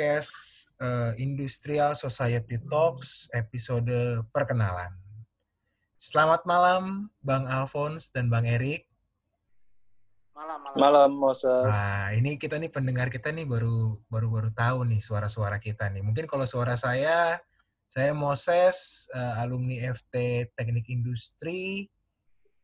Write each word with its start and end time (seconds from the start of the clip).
podcast 0.00 0.72
uh, 0.80 1.12
Industrial 1.20 1.92
Society 1.92 2.56
Talks 2.72 3.28
episode 3.36 4.24
perkenalan. 4.32 4.88
Selamat 6.00 6.40
malam 6.48 7.12
Bang 7.20 7.44
Alphonse 7.44 8.08
dan 8.08 8.32
Bang 8.32 8.48
Erik. 8.48 8.88
Malam, 10.32 10.56
malam. 10.64 10.76
Malam, 10.80 11.10
Moses. 11.12 11.68
Nah, 11.68 12.16
ini 12.16 12.40
kita 12.40 12.56
nih 12.56 12.72
pendengar 12.72 13.12
kita 13.12 13.28
nih 13.28 13.44
baru 13.44 14.00
baru 14.08 14.32
baru 14.32 14.50
tahu 14.56 14.88
nih 14.88 15.04
suara-suara 15.04 15.60
kita 15.60 15.92
nih. 15.92 16.00
Mungkin 16.00 16.24
kalau 16.24 16.48
suara 16.48 16.80
saya 16.80 17.36
saya 17.92 18.16
Moses, 18.16 19.04
uh, 19.12 19.36
alumni 19.44 19.84
FT 19.84 20.48
Teknik 20.56 20.88
Industri 20.88 21.92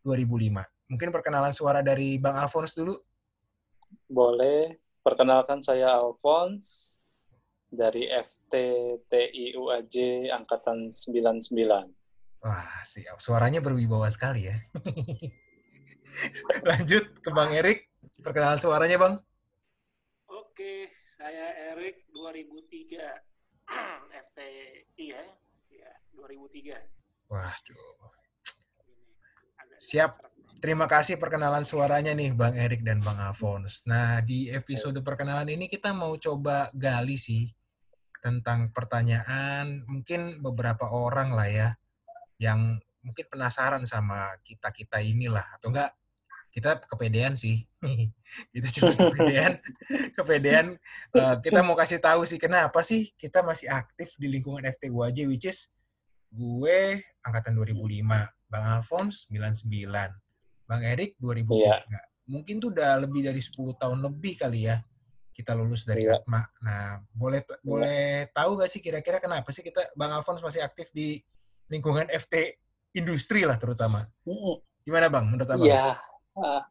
2005. 0.09 0.65
Mungkin 0.89 1.13
perkenalan 1.13 1.53
suara 1.53 1.85
dari 1.85 2.17
Bang 2.17 2.41
Alphonse 2.41 2.81
dulu. 2.81 2.97
Boleh. 4.09 4.81
Perkenalkan 5.05 5.61
saya 5.61 6.01
Alphonse 6.01 7.05
dari 7.77 8.09
FTTIUAJ 8.09 9.95
Angkatan 10.33 10.89
99. 10.89 11.93
Wah, 12.47 12.81
siap. 12.87 13.21
Suaranya 13.21 13.61
berwibawa 13.61 14.09
sekali 14.09 14.49
ya. 14.49 14.57
Lanjut 16.69 17.21
ke 17.21 17.31
Bang 17.35 17.53
Erik. 17.53 17.91
Perkenalan 18.25 18.57
suaranya, 18.57 18.97
Bang. 18.97 19.21
Oke, 20.31 20.89
saya 21.05 21.75
Erik 21.75 22.09
2003. 22.15 23.03
FTI 24.31 25.05
ya. 25.11 25.25
Ya, 25.75 25.93
2003. 26.17 26.81
Waduh. 27.29 28.17
Siap. 29.83 30.13
Terima 30.63 30.87
kasih 30.87 31.19
perkenalan 31.19 31.67
suaranya 31.67 32.15
nih 32.15 32.31
Bang 32.31 32.55
Erik 32.55 32.87
dan 32.87 33.03
Bang 33.03 33.19
Alphonse. 33.19 33.83
Nah, 33.91 34.23
di 34.23 34.47
episode 34.47 35.03
perkenalan 35.03 35.51
ini 35.51 35.67
kita 35.67 35.91
mau 35.91 36.15
coba 36.15 36.71
gali 36.71 37.19
sih 37.19 37.51
tentang 38.25 38.73
pertanyaan 38.73 39.85
mungkin 39.87 40.41
beberapa 40.43 40.89
orang 40.89 41.33
lah 41.37 41.49
ya 41.49 41.69
yang 42.37 42.81
mungkin 43.07 43.27
penasaran 43.31 43.87
sama 43.87 44.35
kita-kita 44.43 44.99
inilah 44.99 45.47
atau 45.57 45.71
enggak 45.71 45.95
kita 46.51 46.81
kepedean 46.89 47.37
sih. 47.37 47.69
kita 48.55 48.69
cuma 48.81 48.93
kepedean. 48.97 49.53
kepedean 50.17 50.67
uh, 51.13 51.37
kita 51.41 51.61
mau 51.61 51.77
kasih 51.77 52.01
tahu 52.01 52.25
sih 52.25 52.41
kenapa 52.41 52.81
sih 52.81 53.13
kita 53.21 53.45
masih 53.45 53.69
aktif 53.69 54.17
di 54.17 54.33
lingkungan 54.33 54.65
FTUAJ 54.65 55.29
which 55.29 55.47
is 55.49 55.71
gue 56.33 57.01
angkatan 57.23 57.55
2005, 57.55 58.03
Bang 58.51 58.65
Alphonse 58.67 59.29
99 59.31 59.69
Bang 60.67 60.83
Erik 60.83 61.15
2003. 61.23 61.47
Iya. 61.55 61.77
Mungkin 62.27 62.59
tuh 62.59 62.75
udah 62.75 62.99
lebih 63.07 63.23
dari 63.23 63.39
10 63.39 63.55
tahun 63.79 64.03
lebih 64.03 64.35
kali 64.43 64.67
ya 64.67 64.83
kita 65.37 65.53
lulus 65.53 65.85
dari 65.85 66.09
iya. 66.09 66.17
Atma. 66.17 66.41
Nah, 66.65 67.05
boleh 67.13 67.45
iya. 67.45 67.57
boleh 67.61 68.03
tahu 68.33 68.57
gak 68.57 68.73
sih 68.73 68.81
kira-kira 68.81 69.21
kenapa 69.21 69.53
sih 69.53 69.61
kita 69.61 69.93
Bang 69.93 70.17
Alfons 70.17 70.41
masih 70.41 70.65
aktif 70.65 70.89
di 70.97 71.21
lingkungan 71.69 72.09
FT 72.09 72.57
industri 72.97 73.45
lah 73.45 73.61
terutama. 73.61 74.01
Gimana 74.81 75.13
Bang 75.13 75.29
menurut 75.29 75.45
Abang? 75.53 75.69
Iya. 75.69 76.01
Uh, 76.33 76.65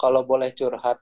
kalau 0.00 0.24
boleh 0.24 0.48
curhat 0.56 0.96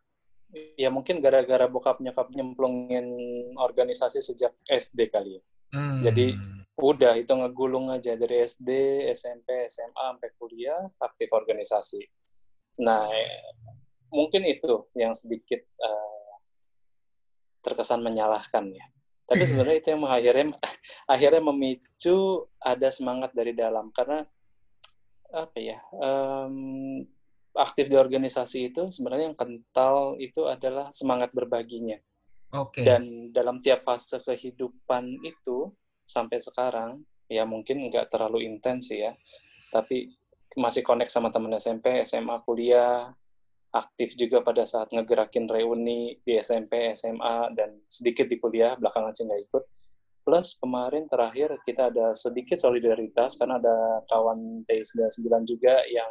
ya 0.74 0.90
mungkin 0.90 1.22
gara-gara 1.22 1.70
bokap 1.70 2.02
nyokap 2.02 2.32
nyemplungin 2.34 3.06
organisasi 3.54 4.18
sejak 4.18 4.58
SD 4.66 5.14
kali 5.14 5.38
ya. 5.38 5.42
Hmm. 5.68 6.00
Jadi 6.02 6.34
udah 6.78 7.14
itu 7.18 7.30
ngegulung 7.34 7.90
aja 7.94 8.14
dari 8.14 8.42
SD, 8.42 8.70
SMP, 9.14 9.70
SMA 9.70 9.94
sampai 9.94 10.30
kuliah 10.38 10.82
aktif 11.02 11.30
organisasi. 11.30 12.02
Nah, 12.82 13.04
mungkin 14.14 14.46
itu 14.46 14.86
yang 14.94 15.12
sedikit 15.12 15.60
uh, 15.82 16.17
terkesan 17.64 18.00
menyalahkan 18.02 18.70
ya. 18.72 18.86
Tapi 19.28 19.42
sebenarnya 19.48 19.78
itu 19.80 19.88
yang 19.94 20.02
akhirnya 20.06 20.46
akhirnya 21.14 21.42
memicu 21.42 22.46
ada 22.62 22.88
semangat 22.88 23.30
dari 23.32 23.52
dalam 23.52 23.90
karena 23.92 24.24
apa 25.28 25.60
ya 25.60 25.76
um, 25.92 27.04
aktif 27.52 27.92
di 27.92 28.00
organisasi 28.00 28.72
itu 28.72 28.88
sebenarnya 28.88 29.34
yang 29.34 29.36
kental 29.36 30.16
itu 30.16 30.48
adalah 30.48 30.88
semangat 30.88 31.34
berbaginya. 31.36 32.00
Oke. 32.56 32.80
Okay. 32.80 32.84
Dan 32.88 33.28
dalam 33.36 33.60
tiap 33.60 33.84
fase 33.84 34.24
kehidupan 34.24 35.20
itu 35.20 35.68
sampai 36.08 36.40
sekarang 36.40 37.04
ya 37.28 37.44
mungkin 37.44 37.92
nggak 37.92 38.08
terlalu 38.08 38.48
intens 38.48 38.88
ya 38.88 39.12
tapi 39.68 40.16
masih 40.56 40.80
connect 40.80 41.12
sama 41.12 41.28
teman 41.28 41.52
SMP 41.60 42.00
SMA 42.08 42.40
kuliah 42.48 43.12
aktif 43.76 44.16
juga 44.16 44.40
pada 44.40 44.64
saat 44.64 44.88
ngegerakin 44.92 45.44
reuni 45.44 46.16
di 46.24 46.40
SMP 46.40 46.92
SMA 46.96 47.52
dan 47.52 47.76
sedikit 47.84 48.24
di 48.24 48.40
kuliah 48.40 48.76
belakangan 48.80 49.12
sih 49.12 49.28
nggak 49.28 49.42
ikut 49.52 49.64
plus 50.24 50.56
kemarin 50.60 51.04
terakhir 51.08 51.56
kita 51.64 51.92
ada 51.92 52.12
sedikit 52.16 52.56
solidaritas 52.56 53.36
karena 53.36 53.60
ada 53.60 54.04
kawan 54.08 54.64
T99 54.64 55.28
juga 55.44 55.84
yang 55.88 56.08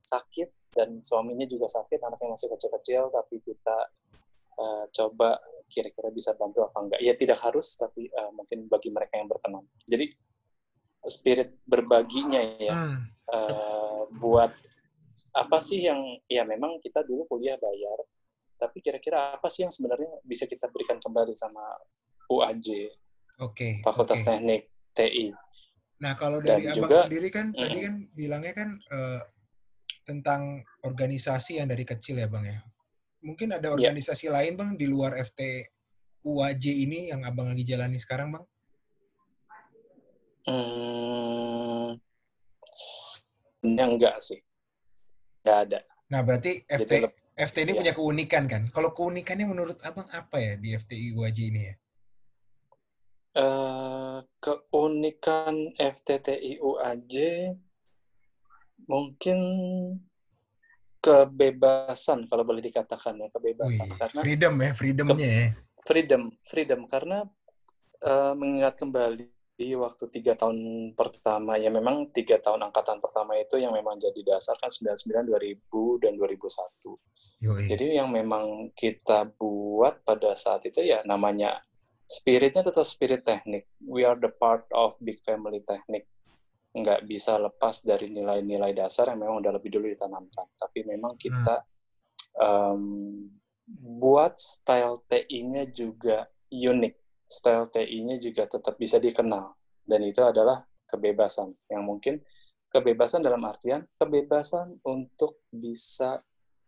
sakit 0.00 0.72
dan 0.72 1.00
suaminya 1.04 1.44
juga 1.44 1.68
sakit 1.68 2.00
anaknya 2.00 2.36
masih 2.36 2.48
kecil-kecil 2.52 3.12
tapi 3.12 3.40
kita 3.44 3.76
uh, 4.58 4.84
coba 4.92 5.40
kira-kira 5.68 6.08
bisa 6.10 6.32
bantu 6.34 6.64
apa 6.64 6.78
enggak. 6.80 7.00
Ya 7.04 7.14
tidak 7.14 7.38
harus, 7.44 7.76
tapi 7.76 8.08
uh, 8.16 8.32
mungkin 8.32 8.66
bagi 8.66 8.90
mereka 8.90 9.20
yang 9.20 9.28
berkenan. 9.28 9.64
Jadi 9.84 10.10
spirit 11.06 11.54
berbaginya 11.64 12.42
ya, 12.58 12.74
hmm. 12.74 12.98
uh, 13.30 14.02
buat 14.18 14.50
apa 15.34 15.58
sih 15.58 15.82
yang 15.84 16.00
ya 16.30 16.46
memang 16.46 16.78
kita 16.82 17.02
dulu 17.06 17.26
kuliah 17.30 17.58
bayar, 17.58 17.98
tapi 18.58 18.78
kira-kira 18.82 19.34
apa 19.38 19.48
sih 19.50 19.66
yang 19.66 19.72
sebenarnya 19.72 20.22
bisa 20.22 20.46
kita 20.46 20.70
berikan 20.70 20.98
kembali 21.02 21.34
sama 21.34 21.62
UAJ, 22.28 22.92
okay, 23.40 23.80
Fakultas 23.82 24.22
okay. 24.22 24.38
Teknik 24.38 24.62
TI. 24.94 25.26
Nah 25.98 26.14
kalau 26.14 26.38
dari 26.38 26.66
Dan 26.66 26.78
abang 26.78 26.90
juga, 26.94 26.98
sendiri 27.10 27.28
kan 27.34 27.46
mm, 27.50 27.58
tadi 27.58 27.78
kan 27.82 27.94
bilangnya 28.14 28.54
kan 28.54 28.68
uh, 28.94 29.20
tentang 30.06 30.62
organisasi 30.86 31.58
yang 31.58 31.68
dari 31.68 31.84
kecil 31.84 32.16
ya 32.16 32.30
bang 32.30 32.44
ya 32.48 32.58
mungkin 33.22 33.50
ada 33.50 33.68
iya. 33.68 33.74
organisasi 33.74 34.30
yeah. 34.30 34.34
lain 34.40 34.52
bang 34.54 34.70
di 34.78 34.86
luar 34.86 35.18
FT 35.18 35.66
UAJ 36.22 36.64
ini 36.70 37.10
yang 37.10 37.22
abang 37.24 37.50
lagi 37.50 37.64
jalani 37.66 37.98
sekarang 37.98 38.34
bang? 38.34 38.44
Hmm, 40.48 42.00
enggak 43.62 44.16
sih, 44.22 44.40
enggak 45.48 45.60
ada. 45.68 45.78
Nah 46.12 46.20
berarti 46.20 46.52
FT 46.68 46.92
Jadi, 46.92 47.08
FT 47.38 47.56
ini 47.64 47.72
ya. 47.72 47.78
punya 47.80 47.92
keunikan 47.96 48.44
kan? 48.50 48.62
Kalau 48.68 48.90
keunikannya 48.92 49.46
menurut 49.48 49.78
abang 49.86 50.10
apa 50.12 50.36
ya 50.36 50.52
di 50.60 50.74
FTI 50.76 51.16
UAJ 51.16 51.38
ini 51.48 51.62
ya? 51.64 51.74
Uh, 53.38 54.18
keunikan 54.42 55.70
FTTI 55.78 56.58
UAJ 56.58 57.14
mungkin 58.88 59.38
kebebasan 60.98 62.26
kalau 62.26 62.42
boleh 62.42 62.58
dikatakan 62.58 63.22
ya 63.22 63.28
kebebasan 63.30 63.86
Wih, 63.86 63.98
karena 64.00 64.18
freedom 64.18 64.54
ya 64.58 64.70
freedomnya 64.74 65.28
ya 65.30 65.46
freedom 65.86 66.22
freedom 66.42 66.80
karena 66.90 67.22
uh, 68.02 68.34
mengingat 68.34 68.74
kembali 68.82 69.30
di 69.58 69.74
waktu 69.74 70.06
tiga 70.14 70.38
tahun 70.38 70.90
pertama 70.94 71.58
ya 71.58 71.66
memang 71.66 72.14
tiga 72.14 72.38
tahun 72.38 72.70
angkatan 72.70 73.02
pertama 73.02 73.34
itu 73.34 73.58
yang 73.58 73.74
memang 73.74 73.98
jadi 73.98 74.22
dasar 74.22 74.54
kan 74.62 74.70
99 74.70 75.34
2000 75.34 75.98
dan 75.98 76.14
2001 76.14 77.42
Yui. 77.42 77.66
jadi 77.66 77.86
yang 77.98 78.14
memang 78.14 78.70
kita 78.78 79.26
buat 79.34 80.06
pada 80.06 80.38
saat 80.38 80.62
itu 80.62 80.86
ya 80.86 81.02
namanya 81.02 81.58
spiritnya 82.06 82.62
tetap 82.62 82.86
spirit 82.86 83.26
teknik 83.26 83.66
we 83.82 84.06
are 84.06 84.14
the 84.14 84.30
part 84.38 84.62
of 84.70 84.94
big 85.02 85.18
family 85.26 85.58
teknik 85.66 86.06
nggak 86.78 87.08
bisa 87.08 87.40
lepas 87.40 87.82
dari 87.82 88.12
nilai-nilai 88.12 88.76
dasar 88.76 89.10
yang 89.10 89.24
memang 89.24 89.40
udah 89.40 89.52
lebih 89.56 89.70
dulu 89.72 89.88
ditanamkan. 89.88 90.46
Tapi 90.54 90.84
memang 90.84 91.16
kita 91.16 91.64
hmm. 91.64 92.42
um, 92.44 92.82
buat 93.98 94.36
style 94.36 95.00
TI-nya 95.08 95.68
juga 95.68 96.28
unik. 96.52 96.94
Style 97.28 97.68
TI-nya 97.68 98.16
juga 98.16 98.48
tetap 98.48 98.80
bisa 98.80 98.96
dikenal. 98.96 99.52
Dan 99.84 100.00
itu 100.08 100.24
adalah 100.24 100.64
kebebasan. 100.88 101.52
Yang 101.68 101.82
mungkin 101.84 102.14
kebebasan 102.72 103.20
dalam 103.20 103.44
artian 103.44 103.84
kebebasan 104.00 104.80
untuk 104.84 105.44
bisa 105.52 106.20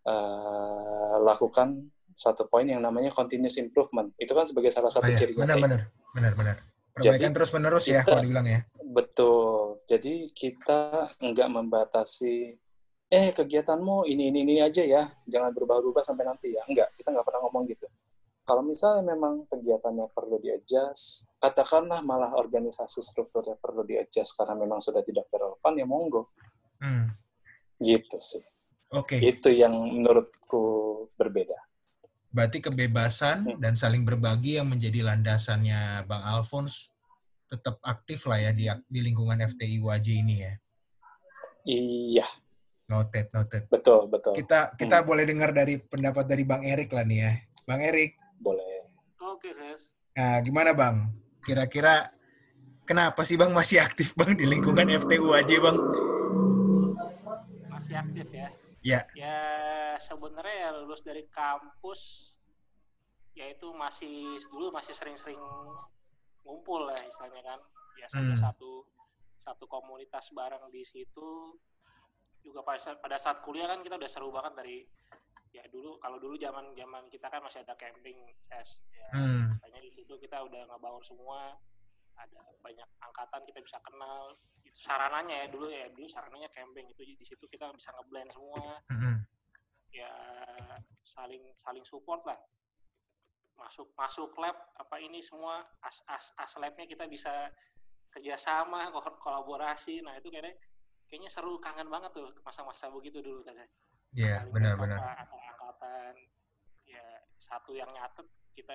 uh, 0.05 1.17
lakukan 1.21 1.89
satu 2.13 2.49
poin 2.53 2.69
yang 2.69 2.85
namanya 2.85 3.09
continuous 3.17 3.57
improvement. 3.57 4.13
Itu 4.21 4.37
kan 4.37 4.45
sebagai 4.45 4.69
salah 4.69 4.93
satu 4.93 5.09
oh, 5.09 5.13
iya. 5.13 5.19
cirinya. 5.19 5.49
Benar-benar. 5.49 5.81
Benar-benar. 6.13 6.57
Perbaikan 6.91 7.33
terus 7.33 7.51
menerus 7.55 7.87
ya 7.89 8.03
kalau 8.05 8.21
dibilang 8.21 8.45
ya. 8.45 8.61
Betul. 8.83 9.81
Jadi 9.89 10.35
kita 10.37 11.15
nggak 11.17 11.49
membatasi 11.49 12.59
eh 13.11 13.35
kegiatanmu 13.35 14.07
ini 14.07 14.31
ini 14.31 14.47
ini 14.47 14.55
aja 14.63 14.87
ya, 14.87 15.03
jangan 15.27 15.51
berubah-ubah 15.51 16.03
sampai 16.03 16.27
nanti 16.27 16.55
ya. 16.55 16.63
Enggak, 16.67 16.95
kita 16.95 17.11
nggak 17.11 17.27
pernah 17.27 17.41
ngomong 17.47 17.67
gitu. 17.67 17.87
Kalau 18.51 18.67
misalnya 18.67 19.15
memang 19.15 19.47
kegiatannya 19.47 20.11
perlu 20.11 20.43
di-adjust, 20.43 21.31
katakanlah 21.39 22.03
malah 22.03 22.35
organisasi 22.35 22.99
strukturnya 22.99 23.55
perlu 23.55 23.87
di-adjust 23.87 24.35
karena 24.35 24.59
memang 24.59 24.83
sudah 24.83 25.07
tidak 25.07 25.31
relevan, 25.31 25.79
ya 25.79 25.87
monggo. 25.87 26.35
Hmm. 26.83 27.15
Gitu 27.79 28.19
sih. 28.19 28.43
Oke. 28.91 29.23
Okay. 29.23 29.39
Itu 29.39 29.55
yang 29.55 29.71
menurutku 29.71 30.63
berbeda. 31.15 31.55
Berarti 32.35 32.59
kebebasan 32.59 33.55
Hmm. 33.55 33.59
dan 33.63 33.79
saling 33.79 34.03
berbagi 34.03 34.59
yang 34.59 34.67
menjadi 34.67 35.07
landasannya 35.07 36.11
Bang 36.11 36.27
Alphonse 36.27 36.91
tetap 37.47 37.79
aktif 37.87 38.27
lah 38.27 38.43
ya 38.43 38.51
di, 38.51 38.67
di 38.91 38.99
lingkungan 38.99 39.39
FTI 39.47 39.79
UAJ 39.79 40.07
ini 40.27 40.35
ya. 40.43 40.55
Iya, 41.71 42.27
Noted, 42.91 43.31
noted. 43.31 43.71
betul, 43.71 44.11
betul. 44.11 44.35
Kita 44.35 44.75
kita 44.75 45.03
Hmm. 45.03 45.07
boleh 45.07 45.23
dengar 45.23 45.55
dari 45.55 45.79
pendapat 45.79 46.27
dari 46.27 46.43
Bang 46.43 46.67
Erik 46.67 46.91
lah 46.91 47.07
nih 47.07 47.31
ya. 47.31 47.33
Bang 47.63 47.79
Erik. 47.87 48.19
Oke, 49.41 49.57
Ses. 49.57 49.97
nah, 50.13 50.37
gimana 50.45 50.77
Bang? 50.77 51.09
Kira-kira 51.41 52.13
kenapa 52.85 53.25
sih 53.25 53.41
Bang 53.41 53.57
masih 53.57 53.81
aktif 53.81 54.13
Bang 54.13 54.37
di 54.37 54.45
lingkungan 54.45 54.85
FTU 55.01 55.33
UAJ 55.33 55.65
Bang? 55.65 55.81
Masih 57.73 57.97
aktif 57.97 58.29
ya. 58.29 58.53
Ya. 58.85 59.01
Ya, 59.17 59.41
sebenarnya 59.97 60.69
ya 60.69 60.71
lulus 60.77 61.01
dari 61.01 61.25
kampus 61.33 62.33
ya 63.33 63.49
itu 63.49 63.73
masih 63.73 64.37
dulu 64.53 64.69
masih 64.69 64.93
sering-sering 64.93 65.41
ngumpul 66.45 66.85
lah 66.85 67.01
istilahnya 67.01 67.41
kan. 67.41 67.61
Ya 67.97 68.05
satu 68.13 68.21
Hmm. 68.21 68.37
satu 68.37 68.71
satu 69.41 69.65
komunitas 69.65 70.37
bareng 70.37 70.69
di 70.69 70.85
situ 70.85 71.57
juga 72.45 72.61
pada 72.61 72.77
saat, 72.77 73.01
pada 73.01 73.17
saat 73.17 73.41
kuliah 73.41 73.65
kan 73.65 73.81
kita 73.81 73.97
udah 73.97 74.11
seru 74.13 74.29
banget 74.29 74.53
dari 74.53 74.85
ya 75.51 75.67
dulu 75.67 75.99
kalau 75.99 76.23
dulu 76.23 76.39
zaman 76.39 76.71
zaman 76.79 77.11
kita 77.11 77.27
kan 77.27 77.43
masih 77.43 77.67
ada 77.67 77.75
camping 77.75 78.19
ses 78.47 78.79
ya 78.95 79.09
Hmm. 79.11 79.59
Makanya 79.59 79.83
di 79.83 79.91
situ 79.91 80.15
kita 80.23 80.39
udah 80.47 80.71
ngebangun 80.71 81.03
semua, 81.03 81.59
ada 82.15 82.41
banyak 82.63 82.87
angkatan 83.03 83.43
kita 83.43 83.59
bisa 83.59 83.83
kenal. 83.83 84.39
Itu 84.63 84.79
sarananya 84.79 85.35
ya 85.43 85.47
dulu 85.51 85.67
ya 85.67 85.91
dulu 85.91 86.07
sarananya 86.07 86.47
camping 86.47 86.87
itu 86.87 87.03
di 87.03 87.27
situ 87.27 87.43
kita 87.51 87.75
bisa 87.75 87.91
ngeblend 87.99 88.31
semua, 88.31 88.79
Mm-mm. 88.87 89.27
ya 89.91 90.15
saling 91.03 91.43
saling 91.59 91.83
support 91.83 92.23
lah. 92.23 92.39
Masuk 93.59 93.91
masuk 93.99 94.31
lab 94.39 94.55
apa 94.79 94.97
ini 95.03 95.19
semua 95.19 95.59
as 95.83 96.01
as 96.07 96.31
as 96.39 96.53
labnya 96.63 96.87
kita 96.87 97.11
bisa 97.11 97.51
kerjasama 98.15 98.89
kol- 98.95 99.19
kolaborasi. 99.19 100.07
Nah 100.07 100.15
itu 100.17 100.31
kayaknya 100.31 100.55
kayaknya 101.11 101.31
seru 101.35 101.59
kangen 101.59 101.91
banget 101.91 102.15
tuh 102.15 102.31
masa-masa 102.47 102.87
begitu 102.95 103.19
dulu 103.19 103.43
kan. 103.43 103.59
Ya, 104.11 104.43
Saling 104.43 104.51
benar-benar. 104.51 104.99
angkatan 104.99 106.15
ya 106.83 107.05
satu 107.39 107.71
yang 107.73 107.91
nyatet 107.95 108.27
kita 108.53 108.75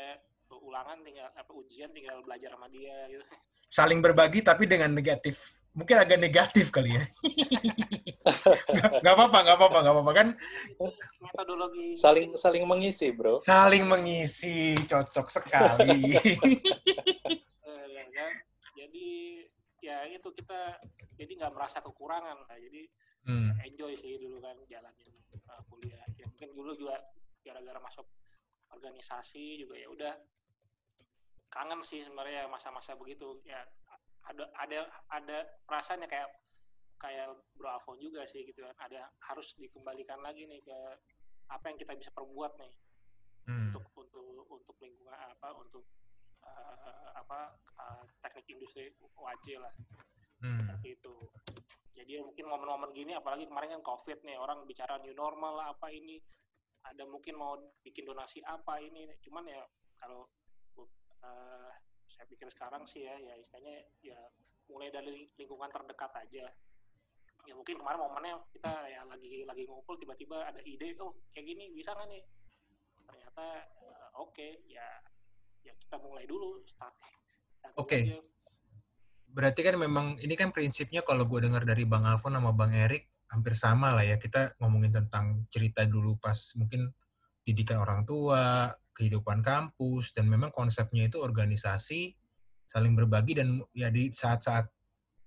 ulangan 0.64 1.04
tinggal 1.04 1.28
apa 1.36 1.52
ujian 1.52 1.92
tinggal 1.92 2.24
belajar 2.24 2.56
sama 2.56 2.72
dia 2.72 2.96
gitu 3.12 3.26
Saling 3.68 4.00
berbagi 4.00 4.40
tapi 4.40 4.64
dengan 4.64 4.94
negatif. 4.94 5.60
Mungkin 5.76 6.00
agak 6.00 6.16
negatif 6.16 6.72
kali 6.72 6.96
ya. 6.96 7.04
Gak, 8.72 9.04
gak 9.04 9.14
apa-apa, 9.14 9.38
gak 9.44 9.56
apa-apa, 9.60 9.78
gak 9.84 9.94
apa-apa 9.94 10.12
kan 10.16 10.28
metodologi 11.20 11.92
Saling 12.00 12.32
saling 12.40 12.64
mengisi, 12.64 13.12
bro. 13.12 13.36
saling 13.36 13.84
mengisi, 13.84 14.80
cocok 14.88 15.28
sekali. 15.28 16.16
eh, 16.16 17.86
ya 17.92 18.04
kan? 18.16 18.32
jadi 18.74 19.08
ya 19.86 20.10
itu 20.10 20.30
kita 20.34 20.82
jadi 21.14 21.32
nggak 21.46 21.54
merasa 21.54 21.78
kekurangan. 21.86 22.50
Lah 22.50 22.58
jadi 22.58 22.90
Hmm. 23.26 23.58
enjoy 23.66 23.98
sih 23.98 24.22
dulu 24.22 24.38
kan 24.38 24.54
jalanin 24.70 25.10
uh, 25.50 25.62
kuliah. 25.66 26.06
Ya 26.14 26.30
mungkin 26.30 26.54
dulu 26.54 26.70
juga 26.78 27.02
gara-gara 27.42 27.82
masuk 27.82 28.06
organisasi 28.70 29.66
juga 29.66 29.82
ya 29.82 29.90
udah. 29.90 30.14
Kangen 31.50 31.82
sih 31.82 32.06
sebenarnya 32.06 32.46
masa-masa 32.46 32.94
begitu. 32.94 33.42
Ya 33.42 33.66
ada 34.30 34.46
ada 34.62 34.86
ada 35.10 35.38
perasaannya 35.66 36.06
kayak 36.06 36.30
kayak 37.02 37.34
Bro 37.58 37.70
Alfon 37.74 37.98
juga 37.98 38.30
sih 38.30 38.46
gitu 38.46 38.62
kan. 38.62 38.78
Ada 38.78 39.10
harus 39.26 39.58
dikembalikan 39.58 40.22
lagi 40.22 40.46
nih 40.46 40.62
ke 40.62 40.78
apa 41.50 41.66
yang 41.74 41.78
kita 41.82 41.98
bisa 41.98 42.14
perbuat 42.14 42.62
nih. 42.62 42.74
Hmm. 43.46 43.70
untuk 43.70 43.86
untuk 43.94 44.50
untuk 44.50 44.74
lingkungan 44.82 45.14
apa 45.14 45.54
untuk 45.54 45.86
uh, 46.76 47.12
apa 47.16 47.56
uh, 47.80 48.04
teknik 48.20 48.46
industri 48.52 48.92
wajib 49.16 49.64
lah 49.64 49.74
Hmm. 50.46 50.62
seperti 50.62 50.88
itu. 51.00 51.16
Jadi 51.96 52.12
ya 52.20 52.22
mungkin 52.22 52.46
momen-momen 52.46 52.92
gini, 52.92 53.16
apalagi 53.16 53.48
kemarin 53.48 53.80
kan 53.80 53.84
COVID 53.88 54.28
nih, 54.28 54.36
orang 54.36 54.68
bicara 54.68 55.00
new 55.00 55.16
normal 55.16 55.56
lah 55.56 55.68
apa 55.72 55.88
ini, 55.90 56.20
ada 56.84 57.08
mungkin 57.08 57.40
mau 57.40 57.56
bikin 57.82 58.04
donasi 58.04 58.44
apa 58.44 58.78
ini, 58.84 59.08
cuman 59.24 59.48
ya 59.48 59.64
kalau 59.96 60.28
uh, 61.24 61.72
saya 62.12 62.26
pikir 62.28 62.52
sekarang 62.52 62.84
sih 62.84 63.08
ya, 63.08 63.16
ya 63.16 63.34
istilahnya 63.40 63.80
ya 64.04 64.20
mulai 64.68 64.92
dari 64.92 65.26
lingkungan 65.40 65.72
terdekat 65.72 66.12
aja. 66.20 66.46
Ya 67.46 67.54
mungkin 67.56 67.80
kemarin 67.80 68.02
momennya 68.02 68.44
kita 68.52 68.74
ya 68.92 69.02
lagi 69.08 69.48
lagi 69.48 69.64
ngumpul 69.66 69.96
tiba-tiba 69.96 70.52
ada 70.52 70.60
ide, 70.68 71.00
oh 71.00 71.16
kayak 71.32 71.48
gini 71.48 71.72
bisa 71.72 71.96
nggak 71.96 72.12
nih? 72.12 72.24
Ternyata 73.08 73.46
uh, 73.82 74.10
oke, 74.20 74.68
ya 74.68 74.84
ya 75.66 75.74
kita 75.74 75.98
mulai 75.98 76.30
dulu 76.30 76.62
start. 76.70 76.94
Oke. 77.76 78.00
aja. 78.06 78.22
Berarti 79.36 79.62
kan 79.68 79.76
memang 79.76 80.16
ini 80.22 80.38
kan 80.40 80.56
prinsipnya 80.56 81.04
kalau 81.04 81.28
gue 81.28 81.44
dengar 81.44 81.68
dari 81.68 81.84
Bang 81.84 82.08
Alfon 82.08 82.38
sama 82.38 82.56
Bang 82.56 82.72
Erik 82.72 83.10
hampir 83.28 83.58
sama 83.58 83.92
lah 83.92 84.06
ya. 84.06 84.16
Kita 84.16 84.56
ngomongin 84.62 84.94
tentang 84.94 85.44
cerita 85.52 85.84
dulu 85.84 86.16
pas 86.22 86.38
mungkin 86.56 86.88
didikan 87.44 87.84
orang 87.84 88.08
tua, 88.08 88.72
kehidupan 88.96 89.44
kampus, 89.44 90.16
dan 90.16 90.32
memang 90.32 90.56
konsepnya 90.56 91.12
itu 91.12 91.20
organisasi, 91.20 92.16
saling 92.66 92.96
berbagi, 92.96 93.38
dan 93.38 93.60
ya 93.76 93.92
di 93.92 94.10
saat-saat 94.10 94.66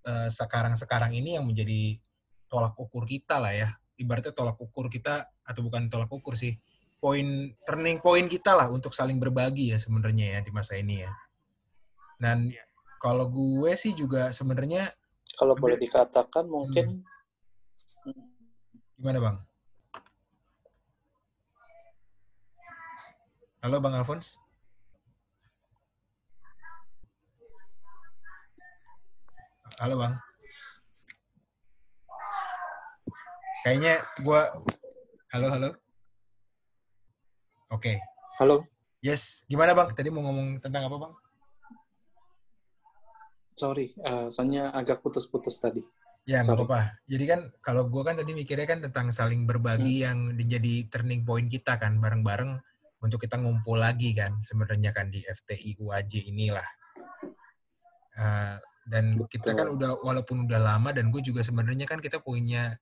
eh, 0.09 0.29
sekarang-sekarang 0.33 1.13
ini 1.15 1.37
yang 1.37 1.45
menjadi 1.45 2.01
tolak 2.49 2.75
ukur 2.81 3.05
kita 3.05 3.39
lah 3.39 3.53
ya. 3.53 3.69
Ibaratnya 4.01 4.33
tolak 4.33 4.57
ukur 4.57 4.89
kita, 4.89 5.29
atau 5.45 5.61
bukan 5.63 5.87
tolak 5.93 6.11
ukur 6.11 6.35
sih, 6.35 6.57
poin 6.99 7.55
turning 7.63 8.03
point 8.03 8.27
kita 8.27 8.59
lah 8.59 8.67
untuk 8.67 8.91
saling 8.91 9.23
berbagi 9.23 9.71
ya 9.71 9.79
sebenarnya 9.79 10.39
ya 10.39 10.41
di 10.43 10.51
masa 10.51 10.75
ini 10.75 11.07
ya. 11.07 11.13
Dan 12.19 12.51
Iya. 12.51 12.65
kalau 12.99 13.31
gue 13.31 13.73
sih 13.79 13.95
juga 13.95 14.35
sebenarnya 14.35 14.91
Kalau 15.39 15.55
boleh 15.55 15.79
dikatakan 15.79 16.51
mungkin 16.51 17.07
gimana 18.99 19.19
bang? 19.23 19.37
Halo 23.63 23.79
bang 23.79 23.95
Alphonse. 23.95 24.35
Halo 29.79 29.95
bang. 29.95 30.15
Kayaknya 33.63 33.95
gue. 34.19 34.43
Halo 35.31 35.47
halo. 35.55 35.71
Oke. 37.69 38.01
halo, 38.41 38.65
Yes. 39.05 39.45
Gimana 39.45 39.77
bang? 39.77 39.93
Tadi 39.93 40.09
mau 40.09 40.25
ngomong 40.25 40.57
tentang 40.59 40.89
apa 40.89 40.97
bang? 40.97 41.15
sorry, 43.59 43.91
eh, 43.91 44.31
soalnya 44.31 44.71
agak 44.71 45.03
putus-putus 45.03 45.59
tadi. 45.59 45.83
Ya 46.23 46.47
nggak 46.47 46.63
apa-apa. 46.63 47.03
Jadi 47.11 47.25
kan 47.27 47.41
kalau 47.59 47.91
gue 47.91 48.03
kan 48.07 48.15
tadi 48.15 48.31
mikirnya 48.31 48.71
kan 48.71 48.79
tentang 48.79 49.11
saling 49.11 49.51
berbagi 49.51 50.07
yang 50.07 50.39
menjadi 50.39 50.87
turning 50.87 51.27
point 51.27 51.51
kita 51.51 51.75
kan 51.75 51.99
bareng-bareng 51.99 52.55
untuk 53.03 53.19
kita 53.19 53.35
ngumpul 53.35 53.83
lagi 53.83 54.15
kan 54.15 54.39
sebenarnya 54.47 54.95
kan 54.95 55.11
di 55.11 55.27
FTI 55.27 55.75
UAJ 55.83 56.31
inilah. 56.31 56.69
Eh, 58.15 58.57
dan 58.87 59.19
kita 59.27 59.59
kan 59.59 59.75
Betul. 59.75 59.77
udah 59.83 59.91
walaupun 60.07 60.37
udah 60.47 60.61
lama 60.63 60.95
dan 60.95 61.11
gue 61.11 61.21
juga 61.21 61.43
sebenarnya 61.43 61.85
kan 61.85 61.99
kita 61.99 62.23
punya 62.23 62.79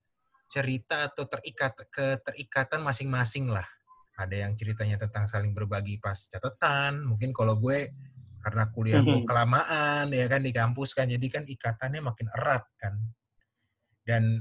cerita 0.47 1.09
atau 1.09 1.25
terikat 1.25 1.73
keterikatan 1.89 2.85
masing-masing 2.85 3.49
lah. 3.49 3.67
Ada 4.17 4.49
yang 4.49 4.53
ceritanya 4.57 4.97
tentang 4.97 5.29
saling 5.29 5.53
berbagi 5.53 6.01
pas 6.01 6.17
catatan. 6.17 7.05
Mungkin 7.05 7.37
kalau 7.37 7.61
gue 7.61 7.93
karena 8.41 8.71
kuliah 8.73 9.03
gue 9.03 9.21
Mhm. 9.23 9.29
kelamaan 9.29 10.07
ya 10.15 10.27
kan 10.31 10.41
di 10.41 10.55
kampus 10.55 10.95
kan 10.95 11.11
jadi 11.11 11.27
kan 11.29 11.45
ikatannya 11.45 12.01
makin 12.01 12.31
erat 12.33 12.65
kan. 12.81 12.95
Dan 14.07 14.41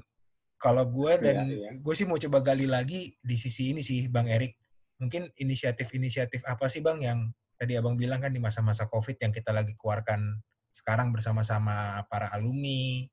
kalau 0.55 0.86
gue 0.88 1.20
dan 1.20 1.50
Iya, 1.50 1.58
iya. 1.58 1.70
gue 1.82 1.94
sih 1.98 2.05
mau 2.08 2.15
coba 2.15 2.39
gali 2.39 2.70
lagi 2.70 3.17
di 3.20 3.36
sisi 3.36 3.75
ini 3.75 3.82
sih 3.84 4.08
Bang 4.08 4.29
Erik. 4.32 4.55
Mungkin 5.01 5.34
inisiatif-inisiatif 5.36 6.46
apa 6.48 6.72
sih 6.72 6.79
Bang 6.79 7.03
yang 7.03 7.34
tadi 7.60 7.75
Abang 7.75 8.00
bilang 8.00 8.24
kan 8.24 8.32
di 8.32 8.39
masa-masa 8.39 8.88
Covid 8.88 9.20
yang 9.20 9.34
kita 9.36 9.51
lagi 9.51 9.75
keluarkan 9.75 10.39
sekarang 10.72 11.12
bersama-sama 11.12 12.03
para 12.08 12.32
alumni, 12.32 13.03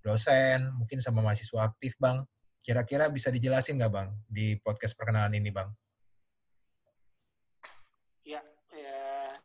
dosen, 0.00 0.72
mungkin 0.72 1.00
sama 1.04 1.20
mahasiswa 1.20 1.68
aktif 1.68 1.98
Bang. 2.00 2.24
Kira-kira 2.64 3.08
bisa 3.12 3.28
dijelasin 3.28 3.76
nggak 3.76 3.92
Bang 3.92 4.08
di 4.24 4.56
podcast 4.60 4.94
perkenalan 4.96 5.34
ini 5.36 5.50
Bang? 5.52 5.72
Ya, 8.24 8.44
ya, 8.70 9.40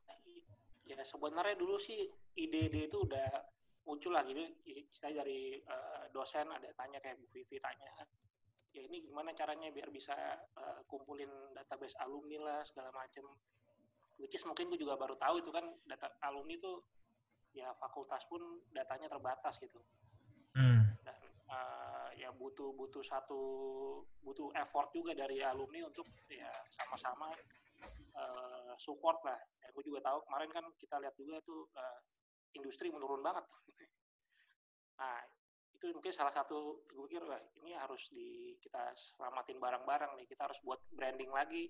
ya 1.03 1.05
sebenarnya 1.05 1.60
dulu 1.60 1.75
sih 1.75 2.07
ide-ide 2.39 2.88
itu 2.88 3.03
udah 3.03 3.27
muncul 3.83 4.15
lagi 4.15 4.31
gitu. 4.31 4.48
Saya 4.95 5.19
dari 5.19 5.60
eh, 5.60 6.03
dosen 6.15 6.48
ada 6.48 6.72
tanya 6.72 7.03
kayak 7.03 7.19
Bu 7.19 7.27
Vivi 7.27 7.60
tanya, 7.60 7.91
ya 8.72 8.81
ini 8.88 9.03
gimana 9.03 9.36
caranya 9.36 9.67
biar 9.67 9.91
bisa 9.91 10.15
eh, 10.39 10.79
kumpulin 10.88 11.51
database 11.51 12.00
alumni 12.00 12.39
lah 12.39 12.63
segala 12.63 12.95
macem. 12.95 13.27
Which 14.15 14.39
is 14.39 14.48
mungkin 14.48 14.72
gue 14.72 14.79
juga 14.79 14.95
baru 14.95 15.19
tahu 15.19 15.43
itu 15.43 15.51
kan 15.51 15.67
data 15.83 16.07
alumni 16.24 16.55
itu 16.55 16.72
ya 17.51 17.75
fakultas 17.75 18.24
pun 18.31 18.63
datanya 18.72 19.12
terbatas 19.12 19.60
gitu 19.60 19.83
Hmm. 20.53 20.86
dan 21.01 21.17
eh, 21.50 22.10
ya 22.22 22.29
butuh 22.29 22.77
butuh 22.77 23.01
satu 23.01 23.41
butuh 24.22 24.53
effort 24.53 24.93
juga 24.93 25.17
dari 25.17 25.41
alumni 25.41 25.81
untuk 25.81 26.05
ya 26.29 26.53
sama-sama 26.69 27.33
uh, 28.13 28.52
support 28.80 29.20
lah. 29.25 29.38
Ya, 29.62 29.68
gue 29.74 29.84
juga 29.86 30.00
tahu 30.03 30.24
kemarin 30.27 30.50
kan 30.51 30.65
kita 30.77 30.96
lihat 31.01 31.15
juga 31.18 31.39
tuh 31.44 31.70
uh, 31.75 32.00
industri 32.58 32.89
menurun 32.94 33.22
banget. 33.22 33.46
nah 35.00 35.18
itu 35.74 35.89
mungkin 35.92 36.13
salah 36.13 36.32
satu 36.32 36.86
gue 36.88 37.06
pikir 37.12 37.25
wah 37.27 37.42
ini 37.60 37.75
harus 37.75 38.08
di 38.13 38.56
kita 38.62 38.94
selamatin 38.96 39.60
barang-barang 39.60 40.15
nih. 40.15 40.27
Kita 40.30 40.48
harus 40.48 40.60
buat 40.63 40.80
branding 40.94 41.34
lagi. 41.34 41.68